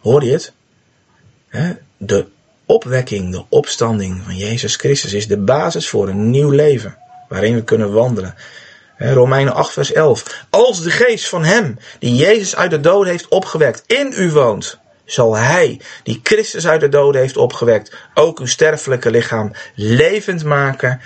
Hoor 0.00 0.24
je 0.24 0.32
het? 0.32 0.52
De 1.96 2.26
opwekking, 2.66 3.32
de 3.32 3.44
opstanding 3.48 4.22
van 4.24 4.36
Jezus 4.36 4.76
Christus 4.76 5.12
is 5.12 5.26
de 5.26 5.38
basis 5.38 5.88
voor 5.88 6.08
een 6.08 6.30
nieuw 6.30 6.50
leven, 6.50 6.98
waarin 7.28 7.54
we 7.54 7.64
kunnen 7.64 7.92
wandelen. 7.92 8.34
Romeinen 8.98 9.54
8, 9.54 9.72
vers 9.72 9.92
11. 9.92 10.44
Als 10.50 10.82
de 10.82 10.90
geest 10.90 11.28
van 11.28 11.44
Hem, 11.44 11.78
die 11.98 12.14
Jezus 12.14 12.56
uit 12.56 12.70
de 12.70 12.80
dood 12.80 13.06
heeft 13.06 13.28
opgewekt, 13.28 13.82
in 13.86 14.12
u 14.16 14.30
woont, 14.30 14.78
zal 15.04 15.36
Hij, 15.36 15.80
die 16.02 16.20
Christus 16.22 16.66
uit 16.66 16.80
de 16.80 16.88
doden 16.88 17.20
heeft 17.20 17.36
opgewekt, 17.36 17.96
ook 18.14 18.38
uw 18.38 18.46
sterfelijke 18.46 19.10
lichaam 19.10 19.52
levend 19.74 20.44
maken 20.44 21.00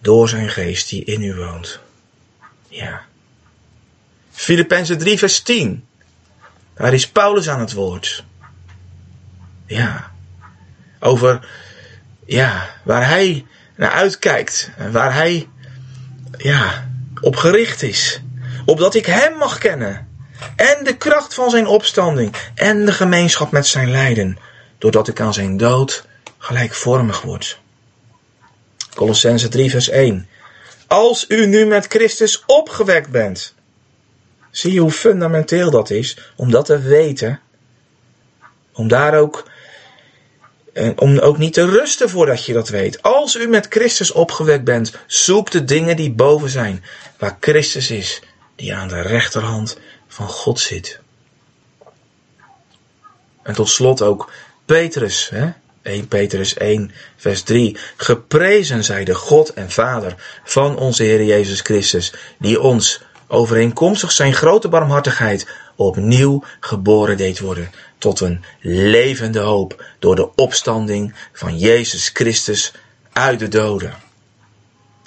door 0.00 0.28
zijn 0.28 0.48
geest 0.48 0.88
die 0.88 1.04
in 1.04 1.22
u 1.22 1.34
woont. 1.34 1.78
Ja. 2.68 3.02
Filippenzen 4.30 4.98
3, 4.98 5.18
vers 5.18 5.40
10. 5.40 5.86
Daar 6.74 6.92
is 6.92 7.08
Paulus 7.08 7.48
aan 7.48 7.60
het 7.60 7.72
woord. 7.72 8.24
Ja. 9.66 10.12
Over, 11.00 11.48
ja, 12.26 12.70
waar 12.82 13.08
hij 13.08 13.46
naar 13.76 13.90
uitkijkt. 13.90 14.70
Waar 14.90 15.14
hij, 15.14 15.48
ja, 16.36 16.88
op 17.20 17.36
gericht 17.36 17.82
is. 17.82 18.20
Opdat 18.64 18.94
ik 18.94 19.06
hem 19.06 19.36
mag 19.36 19.58
kennen 19.58 20.13
en 20.56 20.84
de 20.84 20.96
kracht 20.96 21.34
van 21.34 21.50
zijn 21.50 21.66
opstanding 21.66 22.34
en 22.54 22.84
de 22.84 22.92
gemeenschap 22.92 23.50
met 23.50 23.66
zijn 23.66 23.90
lijden, 23.90 24.38
doordat 24.78 25.08
ik 25.08 25.20
aan 25.20 25.34
zijn 25.34 25.56
dood 25.56 26.06
gelijkvormig 26.38 27.22
word. 27.22 27.58
Colossense 28.94 29.48
3 29.48 29.70
vers 29.70 29.88
1. 29.88 30.28
Als 30.86 31.24
u 31.28 31.46
nu 31.46 31.64
met 31.64 31.86
Christus 31.86 32.42
opgewekt 32.46 33.10
bent. 33.10 33.54
Zie 34.50 34.72
je 34.72 34.80
hoe 34.80 34.90
fundamenteel 34.90 35.70
dat 35.70 35.90
is 35.90 36.18
om 36.36 36.50
dat 36.50 36.64
te 36.64 36.78
weten. 36.78 37.40
Om 38.72 38.88
daar 38.88 39.18
ook 39.18 39.44
eh, 40.74 40.90
om 40.96 41.18
ook 41.18 41.38
niet 41.38 41.52
te 41.52 41.66
rusten 41.66 42.10
voordat 42.10 42.44
je 42.44 42.52
dat 42.52 42.68
weet. 42.68 43.02
Als 43.02 43.36
u 43.36 43.46
met 43.46 43.66
Christus 43.70 44.12
opgewekt 44.12 44.64
bent, 44.64 44.92
zoek 45.06 45.50
de 45.50 45.64
dingen 45.64 45.96
die 45.96 46.12
boven 46.12 46.50
zijn, 46.50 46.84
waar 47.18 47.36
Christus 47.40 47.90
is, 47.90 48.22
die 48.56 48.74
aan 48.74 48.88
de 48.88 49.00
rechterhand 49.00 49.78
van 50.14 50.28
God 50.28 50.60
zit. 50.60 51.00
En 53.42 53.54
tot 53.54 53.68
slot 53.68 54.02
ook 54.02 54.30
Petrus, 54.64 55.28
hè? 55.30 55.50
1 55.82 56.08
Petrus 56.08 56.54
1, 56.54 56.90
vers 57.16 57.42
3. 57.42 57.76
Geprezen 57.96 58.84
zij 58.84 59.04
de 59.04 59.14
God 59.14 59.52
en 59.52 59.70
Vader 59.70 60.40
van 60.44 60.76
onze 60.76 61.02
Heer 61.02 61.24
Jezus 61.24 61.60
Christus, 61.60 62.12
die 62.38 62.60
ons, 62.60 63.00
overeenkomstig 63.26 64.12
zijn 64.12 64.34
grote 64.34 64.68
barmhartigheid, 64.68 65.46
opnieuw 65.76 66.42
geboren 66.60 67.16
deed 67.16 67.38
worden 67.38 67.70
tot 67.98 68.20
een 68.20 68.44
levende 68.60 69.40
hoop 69.40 69.84
door 69.98 70.16
de 70.16 70.34
opstanding 70.34 71.14
van 71.32 71.58
Jezus 71.58 72.10
Christus 72.12 72.72
uit 73.12 73.38
de 73.38 73.48
doden. 73.48 73.94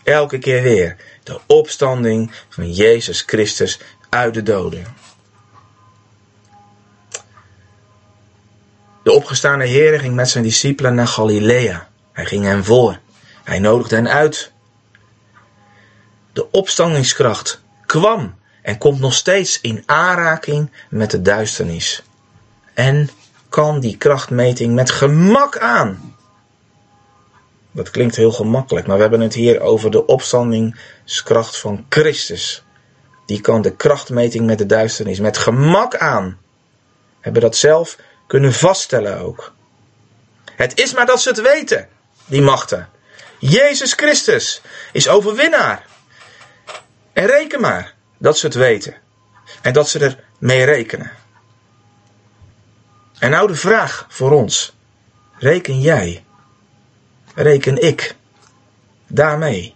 Elke 0.03 0.37
keer 0.37 0.61
weer 0.61 0.95
de 1.23 1.39
opstanding 1.47 2.31
van 2.49 2.71
Jezus 2.71 3.23
Christus 3.25 3.79
uit 4.09 4.33
de 4.33 4.43
doden. 4.43 4.85
De 9.03 9.11
opgestane 9.11 9.65
Heer 9.65 9.99
ging 9.99 10.15
met 10.15 10.29
zijn 10.29 10.43
discipelen 10.43 10.95
naar 10.95 11.07
Galilea. 11.07 11.87
Hij 12.11 12.25
ging 12.25 12.45
hen 12.45 12.63
voor. 12.63 12.99
Hij 13.43 13.59
nodigde 13.59 13.95
hen 13.95 14.07
uit. 14.07 14.51
De 16.33 16.51
opstandingskracht 16.51 17.61
kwam 17.85 18.35
en 18.61 18.77
komt 18.77 18.99
nog 18.99 19.13
steeds 19.13 19.61
in 19.61 19.83
aanraking 19.85 20.71
met 20.89 21.11
de 21.11 21.21
duisternis. 21.21 22.03
En 22.73 23.09
kan 23.49 23.79
die 23.79 23.97
krachtmeting 23.97 24.73
met 24.73 24.91
gemak 24.91 25.57
aan. 25.57 26.15
Dat 27.71 27.89
klinkt 27.89 28.15
heel 28.15 28.31
gemakkelijk, 28.31 28.87
maar 28.87 28.95
we 28.95 29.01
hebben 29.01 29.21
het 29.21 29.33
hier 29.33 29.59
over 29.61 29.91
de 29.91 30.05
opstandingskracht 30.05 31.57
van 31.57 31.85
Christus. 31.89 32.63
Die 33.27 33.41
kan 33.41 33.61
de 33.61 33.75
krachtmeting 33.75 34.45
met 34.45 34.57
de 34.57 34.65
duisternis 34.65 35.19
met 35.19 35.37
gemak 35.37 35.95
aan. 35.95 36.39
Hebben 37.19 37.41
dat 37.41 37.55
zelf 37.55 37.97
kunnen 38.27 38.53
vaststellen 38.53 39.19
ook. 39.19 39.53
Het 40.55 40.79
is 40.79 40.93
maar 40.93 41.05
dat 41.05 41.21
ze 41.21 41.29
het 41.29 41.41
weten, 41.41 41.89
die 42.25 42.41
machten. 42.41 42.89
Jezus 43.39 43.93
Christus 43.93 44.61
is 44.91 45.07
overwinnaar. 45.07 45.85
En 47.13 47.25
reken 47.25 47.61
maar 47.61 47.93
dat 48.17 48.37
ze 48.37 48.45
het 48.45 48.55
weten. 48.55 48.95
En 49.61 49.73
dat 49.73 49.89
ze 49.89 49.99
er 49.99 50.23
mee 50.37 50.63
rekenen. 50.63 51.11
En 53.19 53.29
nou 53.29 53.47
de 53.47 53.55
vraag 53.55 54.05
voor 54.09 54.31
ons. 54.31 54.75
Reken 55.37 55.81
jij? 55.81 56.25
Reken 57.35 57.81
ik? 57.81 58.15
Daarmee. 59.07 59.75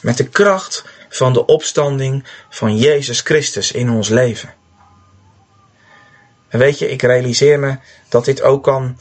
Met 0.00 0.16
de 0.16 0.28
kracht 0.28 0.84
van 1.16 1.32
de 1.32 1.46
opstanding 1.46 2.24
van 2.50 2.76
Jezus 2.76 3.20
Christus 3.20 3.72
in 3.72 3.90
ons 3.90 4.08
leven. 4.08 4.54
En 6.48 6.58
weet 6.58 6.78
je, 6.78 6.90
ik 6.90 7.02
realiseer 7.02 7.58
me 7.58 7.76
dat 8.08 8.24
dit 8.24 8.42
ook 8.42 8.62
kan 8.62 8.98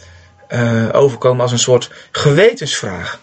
uh, 0.50 0.90
overkomen 0.92 1.42
als 1.42 1.52
een 1.52 1.60
soort 1.60 1.92
gewetensvraag. 2.12 3.20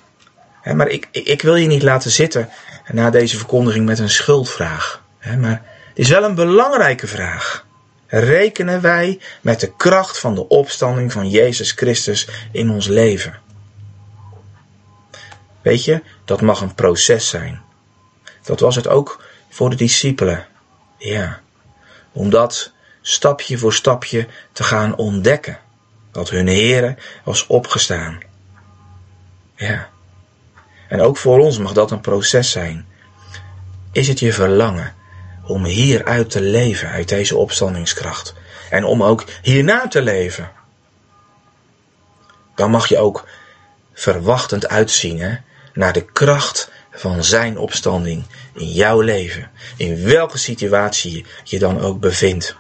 maar 0.65 0.89
ik, 0.89 1.09
ik 1.13 1.43
wil 1.43 1.57
je 1.57 1.67
niet 1.67 1.83
laten 1.83 2.11
zitten 2.11 2.49
na 2.93 3.11
deze 3.11 3.37
verkondiging 3.37 3.87
met 3.87 3.99
een 3.99 4.11
schuldvraag. 4.11 5.03
maar 5.39 5.63
het 5.89 5.99
is 5.99 6.09
wel 6.09 6.25
een 6.25 6.35
belangrijke 6.35 7.07
vraag. 7.07 7.67
Rekenen 8.07 8.81
wij 8.81 9.21
met 9.41 9.61
de 9.61 9.73
kracht 9.77 10.19
van 10.19 10.35
de 10.35 10.49
opstanding 10.49 11.13
van 11.13 11.29
Jezus 11.29 11.73
Christus 11.73 12.29
in 12.53 12.71
ons 12.71 12.87
leven? 12.87 13.39
Weet 15.63 15.85
je, 15.85 16.03
dat 16.25 16.41
mag 16.41 16.61
een 16.61 16.75
proces 16.75 17.29
zijn. 17.29 17.67
Dat 18.49 18.61
was 18.61 18.77
het 18.77 18.89
ook 18.89 19.23
voor 19.49 19.71
de 19.71 19.77
discipelen. 19.77 20.47
Ja, 20.97 21.41
omdat 22.13 22.73
stapje 23.01 23.59
voor 23.59 23.73
stapje 23.73 24.27
te 24.53 24.63
gaan 24.63 24.97
ontdekken 24.97 25.59
dat 26.11 26.31
hun 26.31 26.47
Heere 26.47 26.97
was 27.25 27.47
opgestaan. 27.47 28.19
Ja. 29.57 29.89
En 30.89 31.01
ook 31.01 31.17
voor 31.17 31.39
ons 31.39 31.59
mag 31.59 31.73
dat 31.73 31.91
een 31.91 32.01
proces 32.01 32.51
zijn. 32.51 32.87
Is 33.93 34.09
het 34.09 34.19
je 34.19 34.33
verlangen 34.33 34.95
om 35.43 35.65
hieruit 35.65 36.31
te 36.31 36.41
leven, 36.41 36.89
uit 36.89 37.09
deze 37.09 37.37
opstandingskracht? 37.37 38.35
En 38.71 38.85
om 38.85 39.03
ook 39.03 39.25
hierna 39.43 39.89
te 39.89 40.03
leven? 40.03 40.51
Dan 42.55 42.71
mag 42.71 42.87
je 42.89 42.99
ook 42.99 43.25
verwachtend 43.93 44.69
uitzien 44.69 45.39
naar 45.73 45.93
de 45.93 46.05
kracht 46.05 46.71
van 46.99 47.25
zijn 47.25 47.59
opstanding 47.59 48.25
in 48.55 48.73
jouw 48.73 49.01
leven, 49.01 49.51
in 49.77 50.05
welke 50.05 50.39
situatie 50.39 51.27
je 51.45 51.59
dan 51.59 51.81
ook 51.81 52.01
bevindt. 52.01 52.57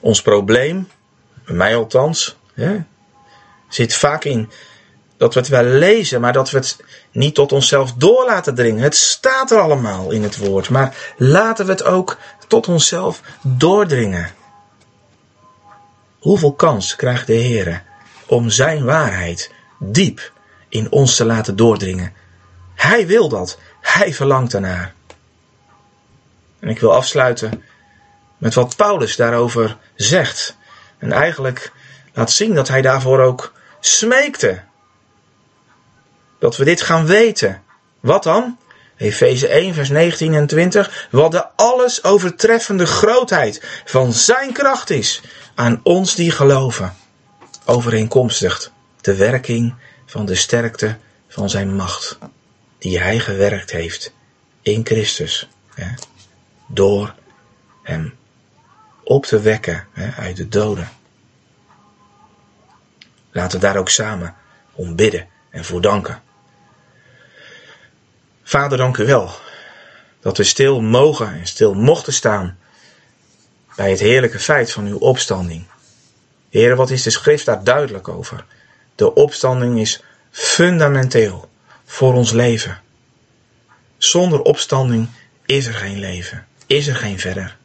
Ons 0.00 0.22
probleem, 0.22 0.88
bij 1.44 1.54
mij 1.54 1.76
althans, 1.76 2.36
hè, 2.54 2.78
zit 3.68 3.94
vaak 3.94 4.24
in 4.24 4.50
dat 5.16 5.34
we 5.34 5.40
het 5.40 5.48
wel 5.48 5.64
lezen, 5.64 6.20
maar 6.20 6.32
dat 6.32 6.50
we 6.50 6.58
het 6.58 6.76
niet 7.10 7.34
tot 7.34 7.52
onszelf 7.52 7.92
door 7.92 8.24
laten 8.24 8.54
dringen. 8.54 8.82
Het 8.82 8.96
staat 8.96 9.50
er 9.50 9.60
allemaal 9.60 10.10
in 10.10 10.22
het 10.22 10.36
woord, 10.36 10.70
maar 10.70 11.14
laten 11.16 11.66
we 11.66 11.72
het 11.72 11.84
ook 11.84 12.18
tot 12.48 12.68
onszelf 12.68 13.20
doordringen. 13.42 14.30
Hoeveel 16.18 16.52
kans 16.52 16.96
krijgt 16.96 17.26
de 17.26 17.32
Heer 17.32 17.82
om 18.26 18.50
zijn 18.50 18.84
waarheid 18.84 19.50
diep 19.78 20.32
in 20.72 20.90
ons 20.90 21.16
te 21.16 21.24
laten 21.24 21.56
doordringen? 21.56 22.12
Hij 22.74 23.06
wil 23.06 23.28
dat. 23.28 23.58
Hij 23.80 24.14
verlangt 24.14 24.50
daarnaar. 24.52 24.94
En 26.60 26.68
ik 26.68 26.80
wil 26.80 26.94
afsluiten 26.94 27.62
met 28.38 28.54
wat 28.54 28.76
Paulus 28.76 29.16
daarover 29.16 29.76
zegt. 29.94 30.56
En 30.98 31.12
eigenlijk 31.12 31.72
laat 32.12 32.30
zien 32.30 32.54
dat 32.54 32.68
hij 32.68 32.82
daarvoor 32.82 33.20
ook 33.20 33.52
smeekte. 33.80 34.60
Dat 36.38 36.56
we 36.56 36.64
dit 36.64 36.80
gaan 36.80 37.06
weten. 37.06 37.62
Wat 38.00 38.22
dan? 38.22 38.58
Efeze 38.96 39.48
1, 39.48 39.74
vers 39.74 39.88
19 39.88 40.34
en 40.34 40.46
20. 40.46 41.08
Wat 41.10 41.32
de 41.32 41.46
alles 41.56 42.04
overtreffende 42.04 42.86
grootheid 42.86 43.82
van 43.84 44.12
zijn 44.12 44.52
kracht 44.52 44.90
is 44.90 45.20
aan 45.54 45.80
ons 45.82 46.14
die 46.14 46.30
geloven. 46.30 46.94
Overeenkomstig 47.64 48.70
de 49.00 49.16
werking 49.16 49.74
van 50.12 50.26
de 50.26 50.34
sterkte 50.34 50.96
van 51.28 51.50
zijn 51.50 51.74
macht. 51.74 52.18
Die 52.78 53.00
hij 53.00 53.18
gewerkt 53.18 53.70
heeft 53.70 54.12
in 54.62 54.86
Christus. 54.86 55.48
door 56.66 57.14
hem 57.82 58.14
op 59.04 59.26
te 59.26 59.40
wekken 59.40 59.86
uit 60.16 60.36
de 60.36 60.48
doden. 60.48 60.88
Laten 63.30 63.60
we 63.60 63.66
daar 63.66 63.76
ook 63.76 63.88
samen 63.88 64.34
om 64.72 64.96
bidden 64.96 65.28
en 65.50 65.64
voor 65.64 65.80
danken. 65.80 66.22
Vader, 68.42 68.78
dank 68.78 68.96
u 68.96 69.06
wel 69.06 69.30
dat 70.20 70.36
we 70.36 70.44
stil 70.44 70.80
mogen 70.80 71.32
en 71.32 71.46
stil 71.46 71.74
mochten 71.74 72.12
staan 72.12 72.58
bij 73.76 73.90
het 73.90 74.00
heerlijke 74.00 74.38
feit 74.38 74.72
van 74.72 74.86
uw 74.86 74.98
opstanding. 74.98 75.66
Heer, 76.50 76.76
wat 76.76 76.90
is 76.90 77.02
de 77.02 77.10
schrift 77.10 77.46
daar 77.46 77.64
duidelijk 77.64 78.08
over? 78.08 78.44
De 79.02 79.14
opstanding 79.14 79.80
is 79.80 80.02
fundamenteel 80.30 81.48
voor 81.84 82.14
ons 82.14 82.30
leven. 82.32 82.80
Zonder 83.96 84.42
opstanding 84.42 85.08
is 85.46 85.66
er 85.66 85.74
geen 85.74 85.98
leven, 85.98 86.46
is 86.66 86.86
er 86.86 86.96
geen 86.96 87.18
verder. 87.18 87.56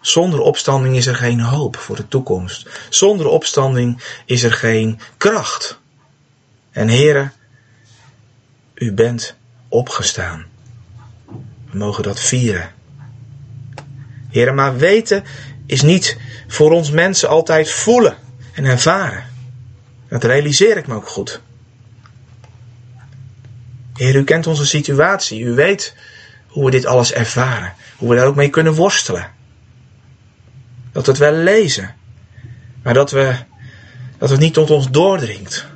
Zonder 0.00 0.40
opstanding 0.40 0.96
is 0.96 1.06
er 1.06 1.14
geen 1.14 1.40
hoop 1.40 1.76
voor 1.76 1.96
de 1.96 2.08
toekomst. 2.08 2.68
Zonder 2.88 3.26
opstanding 3.26 4.02
is 4.24 4.42
er 4.42 4.52
geen 4.52 5.00
kracht. 5.16 5.78
En 6.70 6.88
heren, 6.88 7.32
u 8.74 8.92
bent 8.92 9.34
opgestaan. 9.68 10.46
We 11.70 11.78
mogen 11.78 12.02
dat 12.02 12.20
vieren. 12.20 12.72
Heren, 14.30 14.54
maar 14.54 14.76
weten 14.76 15.24
is 15.66 15.82
niet 15.82 16.18
voor 16.48 16.72
ons 16.72 16.90
mensen 16.90 17.28
altijd 17.28 17.70
voelen 17.70 18.16
en 18.52 18.64
ervaren. 18.64 19.30
Dat 20.12 20.24
realiseer 20.24 20.76
ik 20.76 20.86
me 20.86 20.94
ook 20.94 21.08
goed. 21.08 21.40
Heer, 23.94 24.16
u 24.16 24.24
kent 24.24 24.46
onze 24.46 24.66
situatie. 24.66 25.40
U 25.40 25.54
weet 25.54 25.94
hoe 26.46 26.64
we 26.64 26.70
dit 26.70 26.86
alles 26.86 27.12
ervaren. 27.12 27.74
Hoe 27.96 28.08
we 28.08 28.16
daar 28.16 28.26
ook 28.26 28.34
mee 28.34 28.48
kunnen 28.48 28.74
worstelen. 28.74 29.30
Dat 30.92 31.04
we 31.04 31.10
het 31.10 31.20
wel 31.20 31.32
lezen. 31.32 31.94
Maar 32.82 32.94
dat, 32.94 33.10
we, 33.10 33.36
dat 34.18 34.30
het 34.30 34.40
niet 34.40 34.54
tot 34.54 34.70
ons 34.70 34.90
doordringt. 34.90 35.66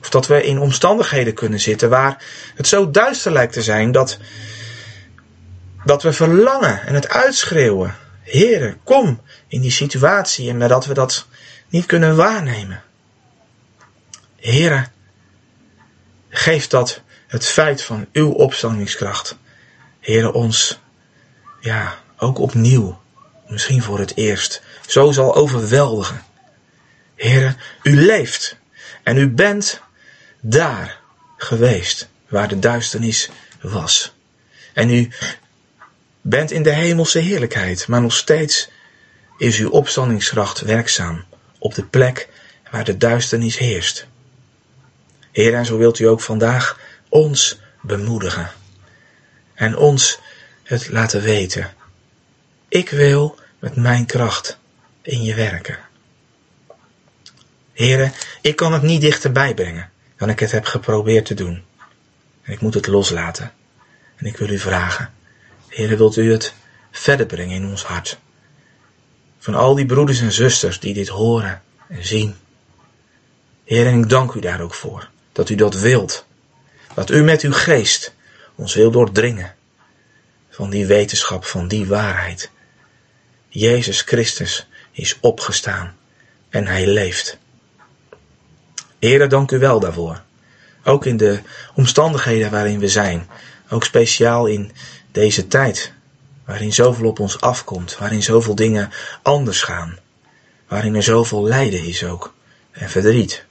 Of 0.00 0.10
dat 0.10 0.26
we 0.26 0.42
in 0.42 0.58
omstandigheden 0.58 1.34
kunnen 1.34 1.60
zitten 1.60 1.88
waar 1.88 2.24
het 2.54 2.66
zo 2.66 2.90
duister 2.90 3.32
lijkt 3.32 3.52
te 3.52 3.62
zijn 3.62 3.92
dat, 3.92 4.18
dat 5.84 6.02
we 6.02 6.12
verlangen 6.12 6.86
en 6.86 6.94
het 6.94 7.08
uitschreeuwen. 7.08 7.94
Heere, 8.22 8.76
kom 8.84 9.20
in 9.48 9.60
die 9.60 9.70
situatie 9.70 10.50
en 10.50 10.58
dat 10.58 10.86
we 10.86 10.94
dat 10.94 11.26
niet 11.72 11.86
kunnen 11.86 12.16
waarnemen. 12.16 12.82
Heere, 14.36 14.88
geef 16.28 16.66
dat 16.66 17.00
het 17.26 17.46
feit 17.46 17.82
van 17.82 18.06
uw 18.12 18.30
opstandingskracht, 18.30 19.36
Heere, 20.00 20.32
ons 20.32 20.80
ja, 21.60 21.98
ook 22.16 22.38
opnieuw, 22.38 23.00
misschien 23.46 23.82
voor 23.82 23.98
het 23.98 24.16
eerst, 24.16 24.62
zo 24.86 25.12
zal 25.12 25.34
overweldigen. 25.34 26.22
Heere, 27.14 27.56
u 27.82 27.96
leeft 28.04 28.56
en 29.02 29.16
u 29.16 29.28
bent 29.28 29.80
daar 30.40 31.00
geweest 31.36 32.08
waar 32.28 32.48
de 32.48 32.58
duisternis 32.58 33.30
was. 33.60 34.12
En 34.72 34.90
u 34.90 35.10
bent 36.20 36.50
in 36.50 36.62
de 36.62 36.72
hemelse 36.72 37.18
heerlijkheid, 37.18 37.88
maar 37.88 38.00
nog 38.00 38.14
steeds 38.14 38.68
is 39.38 39.58
uw 39.58 39.70
opstandingskracht 39.70 40.60
werkzaam 40.60 41.24
op 41.62 41.74
de 41.74 41.84
plek 41.84 42.28
waar 42.70 42.84
de 42.84 42.96
duisternis 42.96 43.58
heerst. 43.58 44.06
Heer, 45.32 45.54
en 45.54 45.66
zo 45.66 45.76
wilt 45.76 45.98
u 45.98 46.04
ook 46.04 46.20
vandaag 46.20 46.80
ons 47.08 47.60
bemoedigen 47.80 48.50
en 49.54 49.76
ons 49.76 50.18
het 50.62 50.88
laten 50.88 51.22
weten. 51.22 51.74
Ik 52.68 52.90
wil 52.90 53.38
met 53.58 53.76
mijn 53.76 54.06
kracht 54.06 54.58
in 55.02 55.22
je 55.22 55.34
werken. 55.34 55.78
Heren, 57.72 58.12
ik 58.40 58.56
kan 58.56 58.72
het 58.72 58.82
niet 58.82 59.00
dichterbij 59.00 59.54
brengen 59.54 59.90
dan 60.16 60.28
ik 60.28 60.40
het 60.40 60.50
heb 60.50 60.64
geprobeerd 60.64 61.24
te 61.24 61.34
doen. 61.34 61.64
En 62.42 62.52
ik 62.52 62.60
moet 62.60 62.74
het 62.74 62.86
loslaten. 62.86 63.52
En 64.16 64.26
ik 64.26 64.36
wil 64.36 64.48
u 64.48 64.58
vragen, 64.58 65.12
Heer, 65.68 65.96
wilt 65.96 66.16
u 66.16 66.32
het 66.32 66.54
verder 66.90 67.26
brengen 67.26 67.56
in 67.56 67.66
ons 67.66 67.84
hart? 67.84 68.18
Van 69.42 69.54
al 69.54 69.74
die 69.74 69.86
broeders 69.86 70.20
en 70.20 70.32
zusters 70.32 70.80
die 70.80 70.94
dit 70.94 71.08
horen 71.08 71.62
en 71.88 72.04
zien. 72.04 72.36
Heer, 73.64 73.86
en 73.86 73.98
ik 73.98 74.08
dank 74.08 74.32
u 74.32 74.40
daar 74.40 74.60
ook 74.60 74.74
voor, 74.74 75.08
dat 75.32 75.48
u 75.48 75.54
dat 75.54 75.74
wilt. 75.74 76.24
Dat 76.94 77.10
u 77.10 77.22
met 77.22 77.42
uw 77.42 77.52
geest 77.52 78.14
ons 78.54 78.74
wil 78.74 78.90
doordringen 78.90 79.54
van 80.50 80.70
die 80.70 80.86
wetenschap, 80.86 81.44
van 81.44 81.68
die 81.68 81.86
waarheid. 81.86 82.50
Jezus 83.48 84.00
Christus 84.00 84.66
is 84.92 85.16
opgestaan 85.20 85.96
en 86.48 86.66
hij 86.66 86.86
leeft. 86.86 87.38
Heer, 88.98 89.28
dank 89.28 89.50
u 89.50 89.58
wel 89.58 89.80
daarvoor. 89.80 90.22
Ook 90.84 91.06
in 91.06 91.16
de 91.16 91.40
omstandigheden 91.74 92.50
waarin 92.50 92.78
we 92.78 92.88
zijn. 92.88 93.28
Ook 93.70 93.84
speciaal 93.84 94.46
in 94.46 94.72
deze 95.12 95.46
tijd. 95.46 95.92
Waarin 96.44 96.72
zoveel 96.72 97.06
op 97.06 97.18
ons 97.18 97.40
afkomt. 97.40 97.98
Waarin 97.98 98.22
zoveel 98.22 98.54
dingen 98.54 98.90
anders 99.22 99.62
gaan. 99.62 99.98
Waarin 100.68 100.94
er 100.94 101.02
zoveel 101.02 101.44
lijden 101.44 101.84
is 101.84 102.04
ook. 102.04 102.34
En 102.70 102.90
verdriet. 102.90 103.44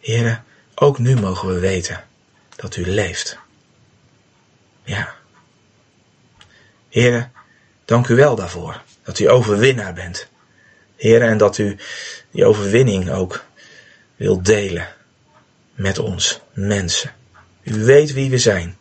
Heren, 0.00 0.44
ook 0.74 0.98
nu 0.98 1.16
mogen 1.16 1.48
we 1.48 1.58
weten 1.58 2.04
dat 2.56 2.76
u 2.76 2.86
leeft. 2.86 3.38
Ja. 4.82 5.14
Heren, 6.88 7.32
dank 7.84 8.08
u 8.08 8.14
wel 8.14 8.36
daarvoor. 8.36 8.82
Dat 9.02 9.18
u 9.18 9.28
overwinnaar 9.28 9.94
bent. 9.94 10.28
Heren, 10.96 11.28
en 11.28 11.38
dat 11.38 11.58
u 11.58 11.76
die 12.30 12.44
overwinning 12.44 13.10
ook 13.10 13.44
wil 14.16 14.42
delen 14.42 14.88
met 15.74 15.98
ons, 15.98 16.40
mensen. 16.52 17.12
U 17.62 17.84
weet 17.84 18.12
wie 18.12 18.30
we 18.30 18.38
zijn. 18.38 18.78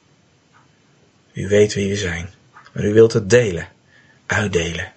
U 1.34 1.48
weet 1.48 1.74
wie 1.74 1.90
we 1.90 1.96
zijn. 1.96 2.30
Maar 2.78 2.86
u 2.86 2.94
wilt 2.94 3.14
het 3.14 3.30
delen, 3.30 3.68
uitdelen. 4.26 4.92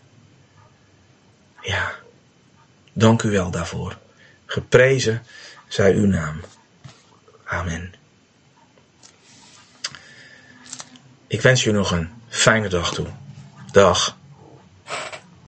Ja, 1.61 1.95
dank 2.93 3.23
u 3.23 3.31
wel 3.31 3.51
daarvoor. 3.51 3.99
Geprezen 4.47 5.23
zij 5.69 5.95
uw 5.95 6.07
naam. 6.07 6.41
Amen. 7.45 7.95
Ik 11.27 11.41
wens 11.41 11.65
u 11.65 11.73
nog 11.73 11.91
een 11.91 12.11
fijne 12.29 12.69
dag 12.69 12.95
toe. 12.95 13.07
Dag. 13.73 14.17